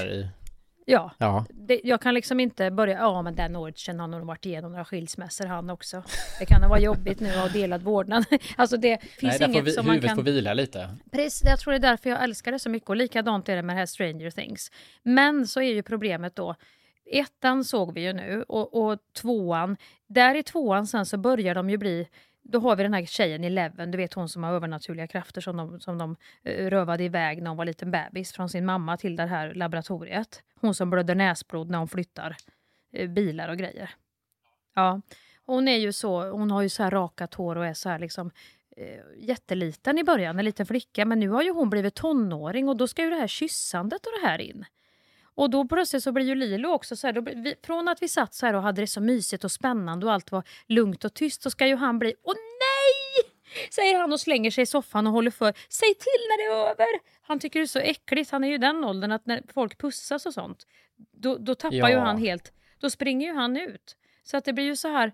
[0.86, 1.46] Ja, Ja.
[1.50, 4.84] det, jag kan liksom inte börja, ja men den orchen har nog varit igenom några
[4.84, 6.02] skilsmässor han också.
[6.38, 8.24] Det kan vara jobbigt nu att ha delad vårdnad.
[8.56, 10.16] Alltså det finns Nej, inget vi, som man huvudet kan...
[10.16, 10.88] får vila lite.
[11.12, 13.62] Precis, jag tror det är därför jag älskar det så mycket och likadant är det
[13.62, 14.70] med det här Stranger Things.
[15.02, 16.54] Men så är ju problemet då,
[17.12, 21.70] ettan såg vi ju nu och, och tvåan, där i tvåan sen så börjar de
[21.70, 22.08] ju bli
[22.42, 25.40] då har vi den här tjejen i Leven, du vet hon som har övernaturliga krafter
[25.40, 28.96] som de, som de eh, rövade iväg när hon var liten bebis från sin mamma
[28.96, 30.42] till det här laboratoriet.
[30.60, 32.36] Hon som blöder näsblod när hon flyttar
[32.92, 33.90] eh, bilar och grejer.
[34.74, 35.00] Ja,
[35.46, 37.98] hon är ju så, hon har ju så här rakat hår och är så här
[37.98, 38.30] liksom
[38.76, 41.04] eh, jätteliten i början, en liten flicka.
[41.04, 44.12] Men nu har ju hon blivit tonåring och då ska ju det här kyssandet och
[44.20, 44.64] det här in.
[45.34, 48.08] Och då plötsligt så blir ju Lilo också så här, då, vi, från att vi
[48.08, 51.14] satt så här och hade det så mysigt och spännande och allt var lugnt och
[51.14, 53.32] tyst så ska ju han bli, åh nej!
[53.70, 55.54] Säger han och slänger sig i soffan och håller för.
[55.68, 56.86] Säg till när det är över!
[57.22, 58.30] Han tycker det är så äckligt.
[58.30, 60.66] Han är ju den åldern att när folk pussas och sånt,
[61.12, 61.90] då, då tappar Ja.
[61.90, 63.96] ju han helt, då springer ju han ut.
[64.22, 65.12] Så att det blir ju så här,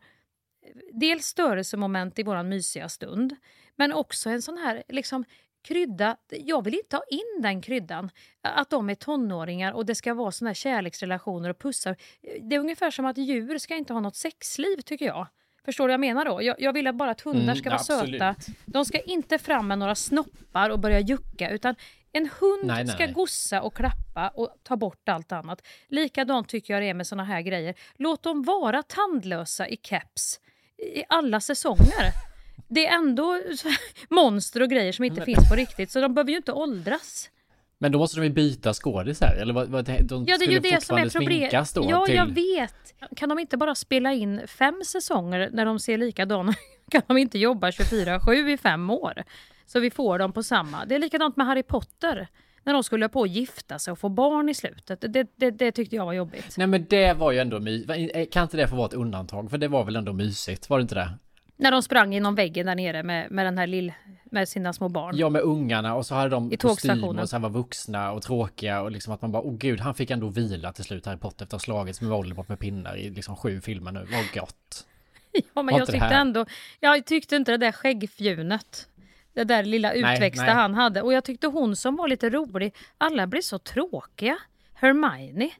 [0.93, 3.37] dels störelsemoment i våran mysiga stund,
[3.77, 5.25] men också en sån här liksom
[5.63, 6.17] krydda.
[6.31, 8.11] Jag vill inte ha in den kryddan.
[8.43, 11.97] Att de är tonåringar och det ska vara såna här kärleksrelationer och pussar.
[12.41, 15.27] Det är ungefär som att djur ska inte ha något sexliv tycker jag.
[15.65, 16.43] Förstår du vad jag menar då?
[16.43, 18.21] Jag, jag vill bara att hundar Mm, ska vara absolut.
[18.21, 18.35] söta.
[18.67, 21.75] De ska inte fram med några snoppar och börja jucka utan
[22.13, 25.67] en hund Nej, nej, ska gossa och klappa och ta bort allt annat.
[25.89, 27.75] Likadant tycker jag det är med såna här grejer.
[27.97, 30.41] Låt dem vara tandlösa i keps
[30.97, 32.13] i alla säsonger.
[32.69, 33.41] Det är ändå
[34.09, 37.31] monster och grejer som inte finns på riktigt så de behöver ju inte åldras.
[37.81, 40.59] Men då måste de ju byta skådisar, eller vad, vad, de Ja, det är ju
[40.59, 42.15] det som är sminkas då Ja, till...
[42.15, 42.95] jag vet.
[43.17, 46.55] Kan de inte bara spela in fem säsonger när de ser likadana
[46.91, 49.23] Kan de inte jobba 24-7 i fem år?
[49.67, 50.85] Så vi får dem på samma.
[50.85, 52.29] Det är likadant med Harry Potter.
[52.65, 55.01] När de skulle på att gifta sig och få barn i slutet.
[55.01, 56.55] Det, det, det tyckte jag var jobbigt.
[56.57, 57.85] Nej men det var ju ändå my...
[58.31, 59.51] Kan inte det få vara ett undantag?
[59.51, 61.11] För det var väl ändå mysigt, var det inte det?
[61.61, 63.93] När de sprang inom väggen där nere med, med den här lill...
[64.31, 65.17] Med sina små barn.
[65.17, 68.83] Ja, med ungarna och så hade de I kostymer och sen var vuxna och tråkiga
[68.83, 71.45] och liksom att man bara, åh gud, han fick ändå vila till slut, Harry Potter,
[71.45, 74.07] efter att ha slagits med Voldemort med pinnar i liksom sju filmer nu.
[74.13, 74.87] Vad gott.
[75.55, 76.47] Ja, men jag tyckte ändå...
[76.81, 78.89] Jag tyckte inte det där skäggfjunet.
[79.35, 80.55] Det där lilla Nej, utväxta nej.
[80.55, 81.03] han hade.
[81.03, 84.39] Och jag tyckte hon som var lite rolig, alla blev så tråkiga.
[84.75, 85.51] Hermione.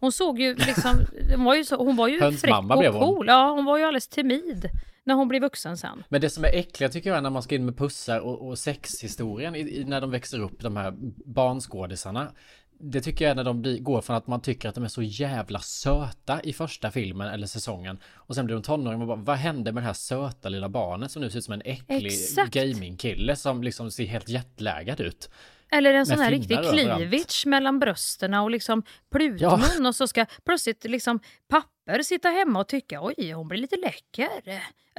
[0.00, 1.06] Hon såg ju liksom...
[1.36, 3.26] Hon var ju, så, hon var ju fräck och cool.
[3.26, 4.70] Ja, hon var ju alldeles timid
[5.04, 6.04] när hon blev vuxen sen.
[6.08, 8.48] Men det som är äckligt tycker jag är när man ska in med pussar och,
[8.48, 10.94] och sexhistorien i, i, när de växer upp, de här
[11.26, 12.32] barnskådisarna.
[12.80, 14.88] Det tycker jag är när de blir, går från att man tycker att de är
[14.88, 19.16] så jävla söta i första filmen eller säsongen och sen blir de tonåringar och bara,
[19.16, 22.06] vad hände med det här söta lilla barnet som nu ser ut som en äcklig
[22.06, 22.54] Exakt.
[22.54, 25.30] gamingkille som liksom ser helt jetlaggad ut.
[25.70, 30.84] Eller en sån här riktig cleavage mellan brösten och liksom plutmun och så ska plötsligt
[30.84, 31.20] liksom
[31.86, 34.28] papper sitta hemma och tycka oj, hon blir lite läcker.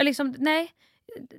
[0.04, 0.72] Liksom, nej,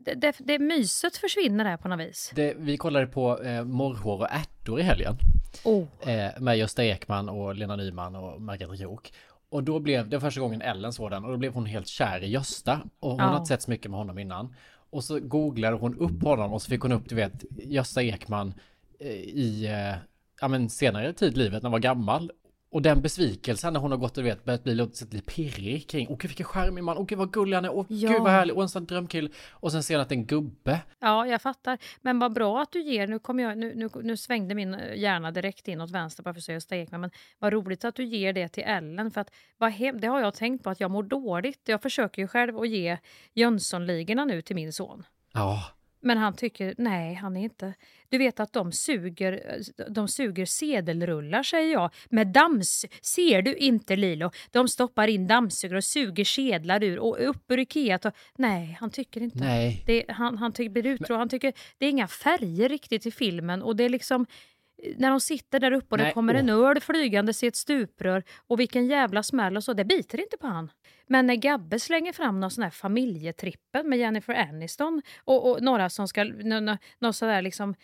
[0.04, 2.32] det, det, det myset försvinner där på något vis.
[2.34, 5.16] Det, vi kollade på eh, Morrhår och ärtor i helgen.
[5.64, 5.84] Oh.
[6.10, 9.12] Eh, med Gösta Ekman och Lena Nyman och Margareta Krook.
[9.48, 11.88] Och då blev det var första gången Ellen såg den och då blev hon helt
[11.88, 12.80] kär i Gösta.
[13.00, 13.24] Och hon Ja.
[13.26, 14.54] har inte sett så mycket med honom innan.
[14.90, 18.54] Och så googlade hon upp honom och så fick hon upp, du vet, Gösta Ekman
[19.00, 19.96] eh, i eh,
[20.40, 22.30] ja, men senare tid i livet när han var gammal.
[22.76, 26.16] Och den besvikelsen när hon har gått och vet, börjat bli lite, pirrig kring, åh
[26.18, 28.10] gud vilken charmig man, åh gud vad gullig han är, åh Ja.
[28.10, 29.32] gud vad härlig, och en sån drömkill.
[29.50, 30.80] Och sen ser hon att det är en gubbe.
[31.00, 31.78] Ja, jag fattar.
[32.00, 35.30] Men vad bra att du ger, nu, kom jag, nu, nu, nu svängde min hjärna
[35.30, 38.04] direkt in åt vänster bara för att se Gösta Ekman, men vad roligt att du
[38.04, 39.10] ger det till Ellen.
[39.10, 41.60] För att, vad hem, det har jag tänkt på att jag mår dåligt.
[41.64, 42.98] Jag försöker ju själv att ge
[43.34, 45.06] Jönssonligorna nu till min son.
[45.32, 45.64] Ja,
[46.06, 47.74] Men han tycker, nej, han är inte...
[48.08, 52.86] Du vet att de suger, de suger sedelrullar, säger jag, med dams...
[53.02, 54.30] Ser du inte, Lilo?
[54.50, 57.98] De stoppar in dammsugare och suger sedlar ur och upp ur Ikea.
[58.04, 59.38] Och, nej, han tycker inte.
[59.38, 59.82] Nej.
[59.86, 61.18] Det, han, han tycker, blir uttråkad.
[61.18, 64.26] Han tycker det är inga färger riktigt i filmen och det är liksom...
[64.96, 68.24] När de sitter där uppe och det Nej, kommer en öl flygande i ett stuprör
[68.46, 70.70] och vilken jävla smäll och så, det biter inte på han.
[71.06, 75.90] Men när Gabbe slänger fram någon sån här familjetrippel med Jennifer Aniston och, och några
[75.90, 77.74] som ska, någon sån där liksom,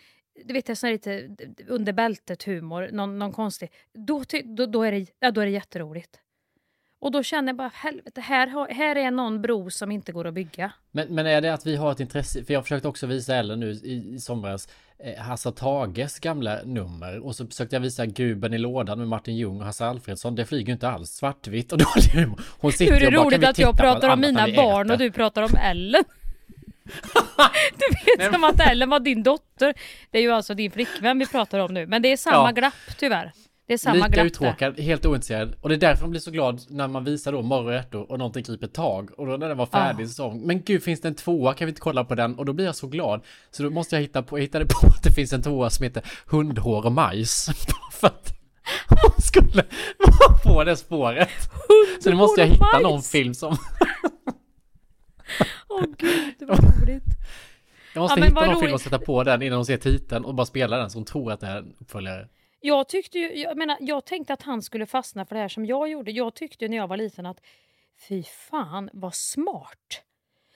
[0.45, 1.35] du vet, sån här lite
[1.67, 5.51] under bältet humor, någon, någon konstig, då, då, då, är det, ja, då är det
[5.51, 6.19] jätteroligt.
[7.03, 10.33] Och då känner jag bara, helvete, här, här är någon bro som inte går att
[10.33, 10.71] bygga.
[10.91, 13.59] Men, men är det att vi har ett intresse, för jag försökte också visa Ellen
[13.59, 14.67] nu i, i somras
[14.99, 19.35] eh, Hasse Tages gamla nummer och så försökte jag visa Guben i lådan med Martin
[19.35, 20.35] Ljung och Hasse Alfredsson.
[20.35, 22.41] Det flyger ju inte alls svartvitt och dålig humor.
[22.59, 24.85] Hon sitter Hur är det och bara, "Kan roligt att jag pratar om mina barn
[24.85, 26.03] äter?" och du pratar om Ellen?
[27.77, 29.73] du vet som att Ellen var din dotter.
[30.11, 31.87] Det är ju alltså din flickvän vi pratar om nu.
[31.87, 32.51] Men det är samma Ja.
[32.51, 33.31] glapp tyvärr.
[33.67, 34.25] Det är samma Lika glapp där.
[34.25, 35.55] uttråkad, helt ointresserad.
[35.61, 38.43] Och det är därför man blir så glad när man visar då morgon och någonting
[38.43, 39.09] griper tag.
[39.19, 40.07] Och då när den var färdig Ja.
[40.07, 42.35] så men gud finns det en tvåa, kan vi inte kolla på den?
[42.39, 43.21] Och då blir jag så glad.
[43.51, 45.83] Så då måste jag hitta på, jag hittade på att det finns en tvåa som
[45.83, 47.49] heter Hundhår och majs.
[47.91, 48.33] för att
[48.89, 49.63] hon skulle
[50.19, 51.29] vara på det spåret.
[52.03, 53.11] så nu måste jag hitta någon majs.
[53.11, 53.57] film som...
[55.69, 57.03] Åh gud, det var roligt.
[57.93, 58.81] Jag måste Ja, hitta någon film och roligt.
[58.81, 61.39] sätta på den innan hon ser titeln och bara spela den så hon tror att
[61.39, 62.27] det är en uppföljare.
[62.65, 65.65] Jag tyckte ju, jag menar, jag tänkte att han skulle fastna för det här som
[65.65, 66.11] jag gjorde.
[66.11, 67.41] Jag tyckte när jag var liten att
[68.07, 70.03] fy fan vad smart.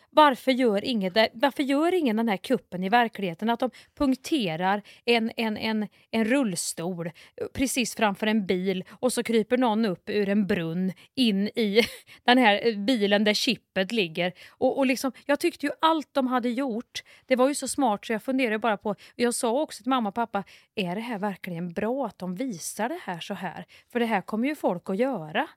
[0.10, 3.50] Varför gör, ingen, varför gör ingen den här kuppen i verkligheten?
[3.50, 7.12] Att de punkterar en, en, en, en rullstol
[7.54, 11.82] precis framför en bil och så kryper någon upp ur en brunn in i
[12.24, 14.34] den här bilen där chippet ligger.
[14.50, 18.06] Och, och liksom, jag tyckte ju allt de hade gjort, det var ju så smart
[18.06, 20.44] så jag funderade bara på, jag sa också till mamma och pappa,
[20.76, 23.66] är det här verkligen bra att de visar det här så här?
[23.92, 25.48] För det här kommer ju folk att göra.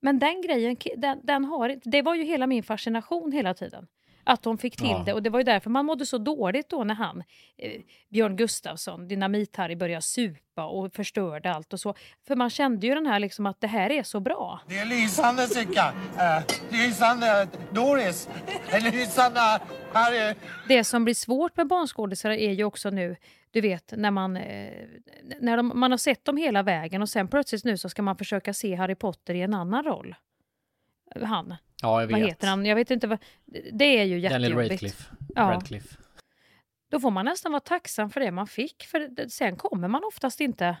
[0.00, 3.86] Men den grejen, den, den har, det var ju hela min fascination hela tiden.
[4.28, 5.02] Att de fick till ja.
[5.06, 7.22] det och det var ju därför man mådde så dåligt då när han,
[7.58, 11.94] eh, Björn Gustafsson, Dynamit-Harry, började supa och förstörde allt och så.
[12.26, 14.60] För man kände ju den här liksom att det här är så bra.
[14.68, 15.92] Det är lysande Sicka!
[16.14, 18.28] Uh, lysande Doris!
[18.92, 19.40] lysande
[19.92, 20.34] Harry!
[20.68, 23.16] Det som blir svårt med barnskådisar är ju också nu
[23.50, 24.72] du vet, när man, eh,
[25.40, 28.16] när de, man har sett dem hela vägen och sen plötsligt nu så ska man
[28.16, 30.14] försöka se Harry Potter i en annan roll.
[31.22, 31.54] Han.
[31.82, 32.12] Ja, jag vet.
[32.18, 32.66] Vad heter han?
[32.66, 33.18] Jag vet inte vad...
[33.72, 34.50] Det är ju jättejobbigt.
[34.50, 35.14] Daniel Radcliffe.
[35.34, 35.42] Ja.
[35.42, 35.96] Radcliffe.
[36.90, 40.40] Då får man nästan vara tacksam för det man fick, för sen kommer man oftast
[40.40, 40.76] inte...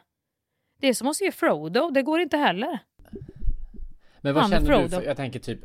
[0.80, 2.78] Det är som att se Frodo, det går inte heller.
[4.20, 4.82] Men vad Han känner Frodo.
[4.82, 4.88] du?
[4.88, 5.60] För, jag tänker typ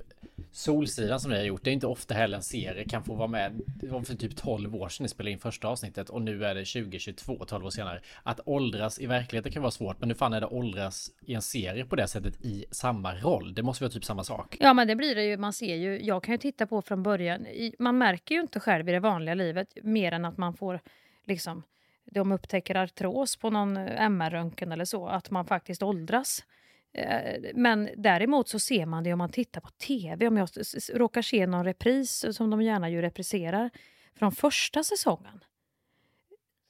[0.55, 3.27] Solsidan som ni har gjort, det är inte ofta heller en serie kan få vara
[3.27, 3.61] med.
[3.65, 6.55] Det var för typ 12 år sedan ni spelade in första avsnittet och nu är
[6.55, 8.01] det 2022, 12 år senare.
[8.23, 11.41] Att åldras i verkligheten kan vara svårt, men nu fan är det åldras i en
[11.41, 13.53] serie på det sättet i samma roll.
[13.53, 14.57] Det måste vara typ samma sak.
[14.59, 15.37] Ja, men det blir det ju.
[15.37, 17.47] Man ser ju, jag kan ju titta på från början.
[17.79, 20.79] Man märker ju inte själv i det vanliga livet mer än att man får
[21.25, 21.63] liksom
[22.05, 26.45] de upptäcker artros på någon MR-röntgen eller så, att man faktiskt åldras.
[26.93, 30.27] Eh, men däremot så ser man det om man tittar på tv.
[30.27, 30.49] Om jag
[30.93, 33.69] råkar se någon repris, som de gärna ju repriserar,
[34.15, 35.43] från första säsongen.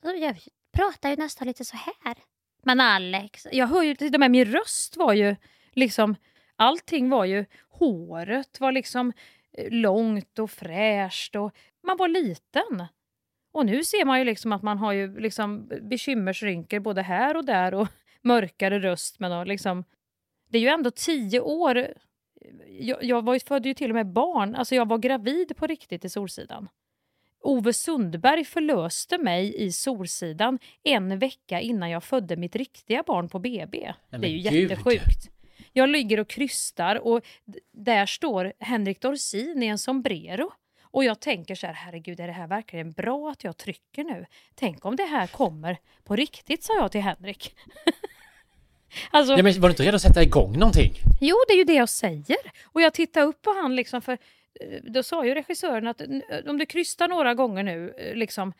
[0.03, 0.39] Jag
[0.73, 2.15] pratar ju nästan lite så här.
[2.63, 5.35] Men Alex, jag hör ju till och med min röst var ju
[5.71, 6.15] liksom...
[6.55, 7.45] Allting var ju...
[7.69, 9.13] Håret var liksom
[9.57, 11.51] eh, långt och fräscht och
[11.83, 12.85] man var liten.
[13.51, 17.45] Och nu ser man ju liksom att man har ju liksom bekymmersrynkor både här och
[17.45, 17.87] där och
[18.21, 19.83] mörkare röst men och liksom
[20.53, 21.87] det är ju ändå tio år.
[22.79, 24.55] Jag, jag var ju, födde ju till och med barn.
[24.55, 26.69] Alltså jag var gravid på riktigt i Solsidan.
[27.39, 33.39] Ove Sundberg förlöste mig i Solsidan en vecka innan jag födde mitt riktiga barn på
[33.39, 33.93] BB.
[34.09, 34.71] Nej, det är ju Gud.
[34.71, 35.29] jättesjukt.
[35.73, 37.21] Jag ligger och krystar och
[37.71, 40.51] där står Henrik Dorsin i en sombrero.
[40.81, 44.25] Och jag tänker så här, herregud är det här verkligen bra att jag trycker nu?
[44.55, 47.55] Tänk om det här kommer på riktigt, sa jag till Henrik.
[49.11, 50.93] Alltså, ja, men var du inte redo att sätta igång någonting?
[51.21, 52.37] Jo, det är ju det jag säger.
[52.63, 56.01] Och jag tittar upp på han liksom för eh, då sa ju regissören att
[56.47, 58.53] om du krystar några gånger nu eh, liksom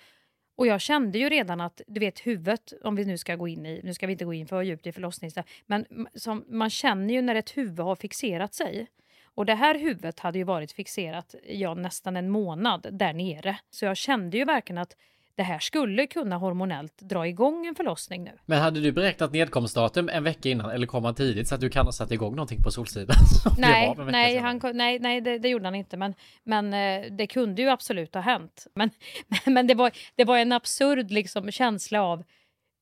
[0.56, 3.66] och jag kände ju redan att, du vet huvudet, om vi nu ska gå in
[3.66, 7.14] i, nu ska vi inte gå in för djupt i förlossnings men som, man känner
[7.14, 8.88] ju när ett huvud har fixerat sig.
[9.36, 13.58] Och det här huvudet hade ju varit fixerat ja, nästan en månad där nere.
[13.70, 14.98] Så jag kände ju verkligen att
[15.36, 18.32] det här skulle kunna hormonellt dra igång en förlossning nu.
[18.46, 21.70] Men hade du beräknat nedkomstdatum en vecka innan eller kom han tidigt så att du
[21.70, 23.16] kan ha satt igång någonting på Solsidan?
[23.58, 25.98] nej, nej, han, nej, nej det, det, gjorde han inte.
[25.98, 26.14] Men,
[26.44, 28.68] men eh, det kunde ju absolut ha hänt.
[28.76, 28.90] Men,
[29.46, 32.24] men det, var, det var en absurd liksom, känsla av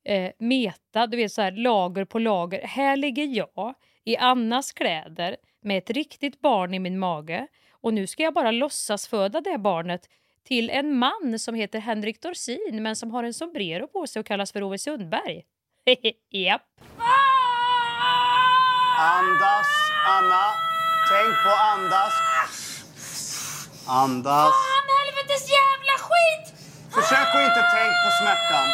[0.06, 2.62] eh, meta, du vet så här lager på lager.
[2.68, 3.74] Här ligger jag
[4.04, 8.52] i Annas kläder med ett riktigt barn i min mage och nu ska jag bara
[8.52, 10.10] låtsas föda det barnet
[10.48, 14.26] till en man som heter Henrik Dorsin men som har en sombrero på sig och
[14.26, 15.42] kallas för Ove Sundberg.
[16.32, 16.62] Japp.
[19.00, 19.68] Andas,
[20.08, 20.44] Anna.
[21.10, 22.14] Tänk på andas.
[23.88, 24.52] Andas.
[24.52, 26.54] Fan, helvetes jävla skit!
[26.94, 28.68] Försök att inte tänka på smärtan.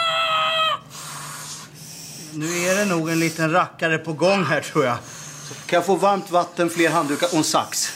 [2.34, 4.98] Nu är det nog en liten rackare på gång här tror jag.
[5.48, 7.94] Så kan jag få varmt vatten, fler handdukar och en sax?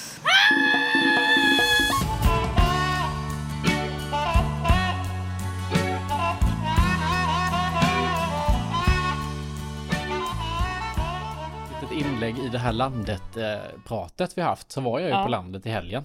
[12.52, 15.24] Det här landet-pratet eh, vi haft så var jag ju ja.
[15.24, 16.04] på landet i helgen.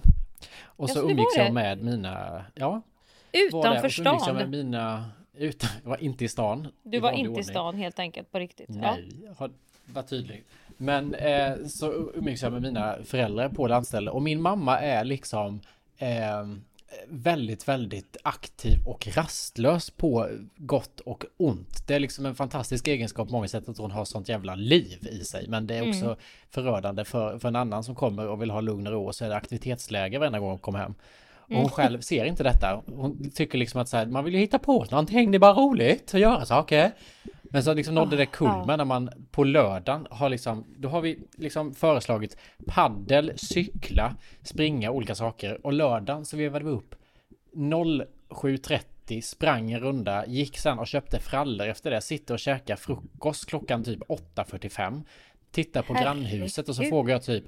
[0.63, 2.81] Och så umgicks jag med mina, ja.
[3.31, 4.21] Utanför stan?
[4.25, 5.05] Jag med mina,
[5.37, 6.67] utan, jag var inte i stan.
[6.83, 8.69] Du var inte i stan helt enkelt på riktigt?
[8.69, 9.31] Nej, ja.
[9.37, 9.51] har
[9.85, 10.43] varit tydlig.
[10.77, 15.59] Men eh, så umgicks jag med mina föräldrar på landställe och min mamma är liksom
[15.97, 16.47] eh,
[17.07, 21.87] väldigt, väldigt aktiv och rastlös på gott och ont.
[21.87, 25.07] Det är liksom en fantastisk egenskap på många sätt att hon har sånt jävla liv
[25.11, 25.47] i sig.
[25.47, 26.17] Men det är också mm.
[26.49, 29.25] förödande för, för en annan som kommer och vill ha lugn och ro och så
[29.25, 30.93] är det aktivitetsläge varenda gång hon kommer hem.
[31.35, 31.69] Och hon mm.
[31.71, 32.81] själv ser inte detta.
[32.85, 35.53] Hon tycker liksom att så här, man vill ju hitta på någonting, det är bara
[35.53, 36.91] roligt att göra saker.
[37.49, 38.75] Men så liksom nådde det kulmen ja.
[38.75, 45.15] när man på lördagen har liksom, då har vi liksom föreslagit paddel, cykla, springa, olika
[45.15, 45.65] saker.
[45.65, 46.95] Och lördagen så vevade vi upp
[47.53, 53.45] 07.30, sprang en runda, gick sen och köpte frallor efter det, sitter och käkar frukost
[53.45, 55.03] klockan typ 8.45.
[55.51, 56.23] Tittar på Herregud.
[56.29, 57.43] grannhuset och så frågar jag typ,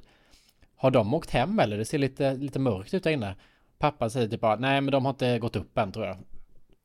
[0.75, 1.77] har de åkt hem eller?
[1.77, 3.35] Det ser lite, lite mörkt ut där inne.
[3.77, 6.17] Pappa säger typ bara, nej men de har inte gått upp än tror jag.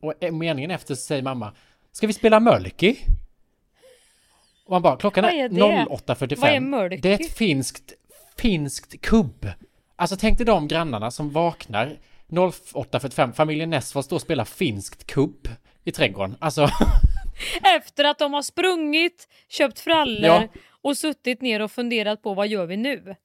[0.01, 1.53] Och eh, meningen efter så säger mamma,
[1.95, 2.99] ska vi spela Mölki?
[4.65, 5.61] Och man bara, klockan är, är det?
[5.61, 6.37] 08.45.
[6.37, 6.97] Vad är Mölki?
[6.97, 7.93] Det är ett finskt,
[8.39, 9.49] finskt kubb.
[9.97, 15.07] Alltså tänk dig de grannarna som vaknar 08.45, familjen Ness får stå och spela finskt
[15.07, 15.49] kubb
[15.85, 16.37] i trädgården.
[16.41, 16.69] Alltså,
[17.77, 20.49] Efter att de har sprungit, köpt frallor Ja.
[20.71, 23.17] och suttit ner och funderat på vad gör vi nu?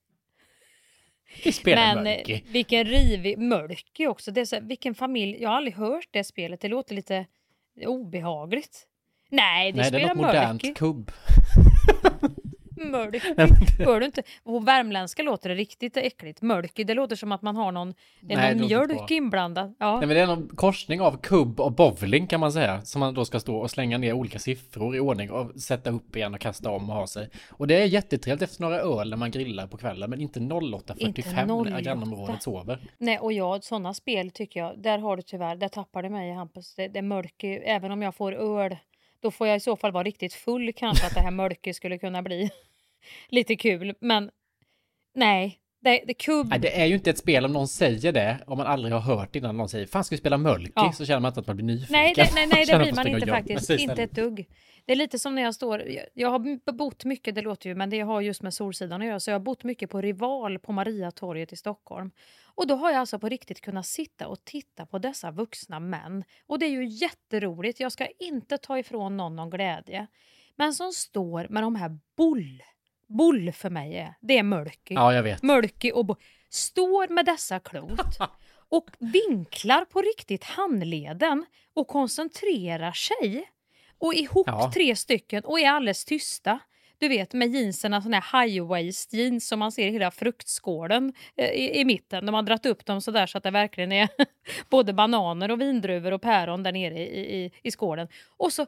[1.44, 2.44] vi spelar Men eh, Mölki.
[2.48, 4.32] vilken rivig Mölki också.
[4.32, 5.38] Det är så, vilken familj.
[5.42, 6.62] Jag har aldrig hört det spelet.
[6.62, 7.26] Det låter lite
[7.78, 8.86] obehagligt.
[9.30, 11.12] Nej, det Nej, det är spelar något modernt kubb.
[13.78, 14.24] Det- Hör du inte?
[14.44, 16.42] På värmländska låter det riktigt äckligt.
[16.42, 19.08] Mölki, det låter som att man har någon, det är Nej, någon det låter mjölk
[19.08, 19.18] bra.
[19.18, 19.76] inblandad.
[19.80, 19.98] Ja.
[19.98, 22.82] Nej men det är någon korsning av kubb och bowling kan man säga.
[22.82, 26.16] Som man då ska stå och slänga ner olika siffror i ordning och sätta upp
[26.16, 27.30] igen och kasta om och ha sig.
[27.50, 30.10] Och det är jättetrevligt efter några öl när man grillar på kvällen.
[30.10, 31.82] Men inte 08.45 när 08.
[31.82, 32.80] grannområdet sover.
[32.98, 36.34] Nej, och jag, sådana spel tycker jag, där har du tyvärr, där tappar du mig
[36.34, 36.76] Hampus.
[36.76, 38.76] Det, det är Mölki, även om jag får öl,
[39.22, 41.98] då får jag i så fall vara riktigt full kanske att det här Mölki skulle
[41.98, 42.50] kunna bli
[43.30, 43.94] lite kul.
[44.02, 44.32] Men
[45.16, 46.48] nej, det, det kubb.
[46.50, 49.02] Nej, det är ju inte ett spel om någon säger det, om man aldrig har
[49.02, 50.72] hört innan någon säger Fan ska vi spela Mölki?
[50.76, 50.92] Ja.
[50.92, 51.94] Så känner man inte att man blir nyfiken.
[51.94, 53.70] Nej, det, nej, nej, det blir man inte faktiskt.
[53.70, 54.48] Inte ett dugg.
[54.86, 55.84] Det är lite som när jag står,
[56.14, 59.20] jag, har bott mycket, det låter ju, men det har just med Solsidan att göra,
[59.20, 62.12] så jag har bott mycket på Rival på Mariatorget i Stockholm.
[62.44, 66.24] Och då har jag alltså på riktigt kunnat sitta och titta på dessa vuxna män.
[66.48, 70.08] Och det är ju jätteroligt, jag ska inte ta ifrån någon någon glädje.
[70.56, 72.64] Men som står med de här boll,
[73.10, 74.94] boll för mig är, det är Mölki.
[74.94, 75.44] Ja, jag vet.
[75.44, 76.16] Mölki och bo-
[76.50, 78.00] står med dessa klot
[78.70, 83.50] och vinklar på riktigt handleden och koncentrerar sig.
[83.98, 84.72] Och ihop Ja.
[84.74, 86.60] tre stycken och är alldeles tysta.
[86.98, 91.14] Du vet med jeansen, såna här high waist jeans som man ser i hela fruktskålen
[91.36, 92.26] eh, i, i mitten.
[92.26, 94.10] De har dragit upp dem så där så att det verkligen är
[94.70, 98.08] både bananer och vindruvor och päron där nere i, i, i skålen.
[98.38, 98.66] Och så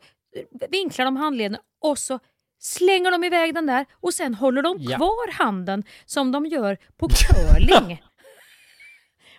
[0.69, 2.19] vinklar de handleden och så
[2.63, 4.95] slänger de iväg den där och sen håller de Ja.
[4.97, 7.91] kvar handen som de gör på curling.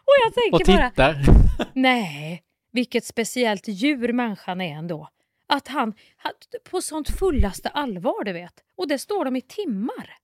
[0.05, 1.17] och jag tänker Och bara, tittar.
[1.75, 2.43] nej,
[2.73, 5.09] vilket speciellt djur människan är ändå.
[5.47, 6.33] Att han, han
[6.71, 8.55] på sånt fullaste allvar, du vet.
[8.77, 10.17] Och det står de i timmar.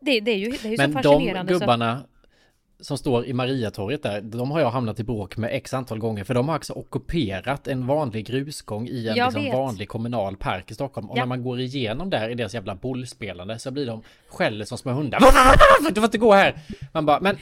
[0.00, 1.52] Det, det är ju, det är ju så Men de fascinerande.
[1.54, 2.06] så- gubbarna
[2.80, 6.24] som står i Mariatorget där, de har jag hamnat i bråk med x antal gånger.
[6.24, 10.74] För de har alltså ockuperat en vanlig grusgång i en liksom vanlig kommunal park i
[10.74, 11.10] Stockholm.
[11.10, 11.22] Och Ja.
[11.22, 14.92] när man går igenom där i deras jävla bollspelande så blir de skäller som små
[14.92, 15.20] hundar.
[15.88, 16.54] Du får inte gå här!
[16.92, 17.36] Man bara, men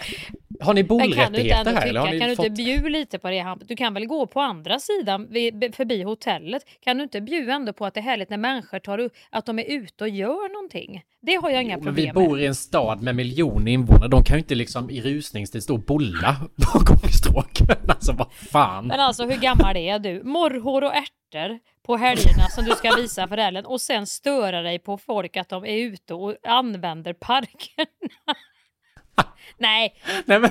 [0.60, 1.86] har ni Men du bollrättigheter här?
[1.86, 2.46] Eller har ni kan du fått...
[2.46, 3.56] inte bjuda lite på det?
[3.66, 5.28] Du kan väl gå på andra sidan
[5.72, 6.62] förbi hotellet?
[6.80, 9.46] Kan du inte bjuda ändå på att det är härligt när människor tar upp, att
[9.46, 11.02] de är ute och gör någonting?
[11.20, 14.08] Det har jag inga Men problem vi bor i en stad med miljoner invånare.
[14.08, 16.36] De kan ju inte liksom i rusningstid stå och bolla
[16.72, 17.76] på gångstråken.
[17.88, 18.86] Alltså vad fan.
[18.86, 20.22] Men alltså hur gammal är du?
[20.24, 24.98] Morrhår och ärtor på helgerna som du ska visa föräldrarna och sen störa dig på
[24.98, 27.86] folk att de är ute och använder parkerna.
[29.58, 29.94] Nej,
[30.24, 30.50] Nej, men...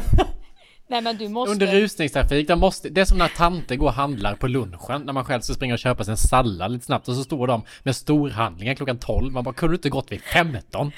[0.88, 1.52] nej men du måste...
[1.52, 5.14] Under rusningstrafik, där måste, det är som när tanter går och handlar på lunchen, när
[5.14, 7.64] man själv ska springa och köpa sig en sallad lite snabbt och så står de
[7.84, 9.34] med storhandlingar klockan 12.
[9.34, 10.92] Man bara, kunde du inte gått vid 15?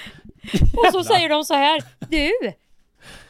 [0.76, 2.52] Och så säger de så här, du,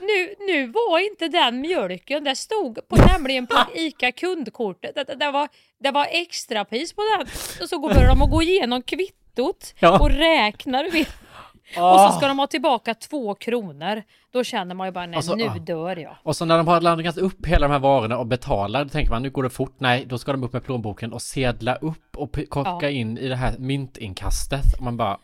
[0.01, 5.15] nu, nu var inte den mjölken, det stod på, nämligen på ICA kundkortet, det, det,
[5.15, 5.49] det, var,
[5.81, 7.27] det var extrapris på den.
[7.63, 9.99] Och så går- börjar de att gå igenom kvittot Ja.
[10.01, 10.85] och räknar.
[10.85, 12.09] Och Ah.
[12.13, 14.03] så ska de ha tillbaka två kronor.
[14.33, 15.55] Då känner man ju bara, nej så, nu ah.
[15.59, 16.17] dör jag.
[16.23, 19.11] Och så när de har laddat upp hela de här varorna och betalar, då tänker
[19.11, 19.75] man nu går det fort.
[19.79, 22.91] Nej, då ska de upp med plånboken och sedla upp och korka Ja.
[22.91, 24.75] in i det här myntinkastet.
[24.79, 25.19] Och man bara,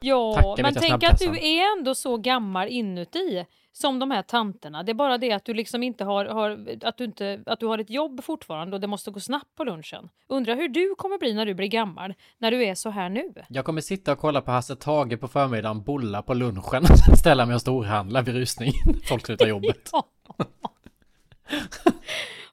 [0.00, 4.82] Ja, Tackar men tänk att du är ändå så gammal inuti som de här tanterna.
[4.82, 7.66] Det är bara det att du liksom inte har, har, att du inte, att du
[7.66, 10.08] har ett jobb fortfarande och det måste gå snabbt på lunchen.
[10.28, 13.32] Undrar hur du kommer bli när du blir gammal, när du är så här nu.
[13.48, 16.84] jag kommer sitta och kolla på Hasse Tage på förmiddagen, bolla på lunchen,
[17.18, 18.72] ställa mig och storhandla vid rusning.
[19.08, 19.90] Folk slutar jobbet.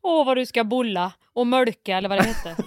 [0.01, 2.55] Åh, vad du ska bolla och mölka eller vad det heter.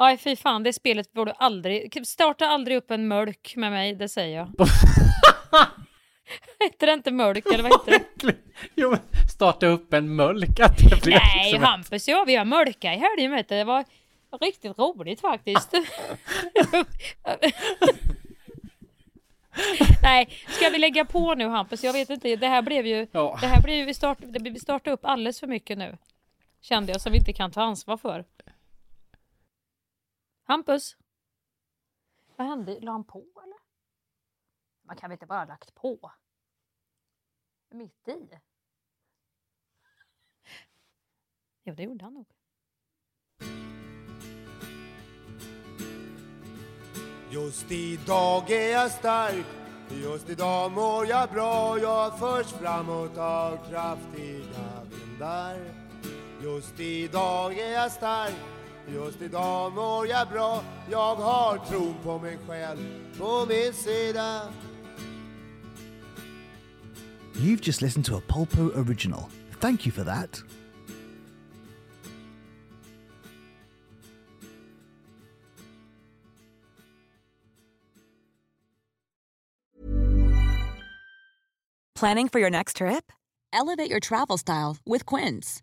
[0.00, 2.06] Nej, fy fan, det spelet du aldrig...
[2.06, 4.48] Starta aldrig upp en mölk med mig, det säger jag.
[6.60, 8.34] Heter det inte mölk eller vad heter det?
[8.74, 8.96] jo,
[9.34, 10.58] starta upp en mölk.
[11.06, 13.54] Nej, liksom Hampus, ja vi har mölka i helgen vet du.
[13.54, 13.84] Det var
[14.40, 15.72] riktigt roligt faktiskt.
[20.02, 21.84] Nej, ska vi lägga på nu Hampus?
[21.84, 23.06] Jag vet inte, det här blev ju...
[23.12, 23.38] Ja.
[23.40, 25.96] Det här blev ju, vi, start, det, startade upp alldeles för mycket nu.
[26.60, 28.24] Kände jag, som vi inte kan ta ansvar för.
[30.48, 30.96] Hampus?
[32.36, 32.80] Vad hände?
[32.80, 33.58] La han på eller?
[34.82, 36.12] Man kan väl inte bara ha lagt på?
[37.70, 38.28] Mitt i?
[41.64, 42.26] Jo, det gjorde han nog.
[47.30, 49.46] Just idag är jag stark,
[49.90, 55.58] just idag mår jag bra Jag förs framåt av kraftiga vindar
[56.42, 58.57] Just idag är jag stark,
[58.94, 62.78] just idag mår jag bra Jag har tron på mig själv
[63.18, 64.42] på min sida
[67.34, 69.28] You've just listened to a Polpo original.
[69.60, 70.42] Thank you for that.
[81.94, 83.12] Planning for your next trip?
[83.52, 85.62] Elevate your travel style with Quince.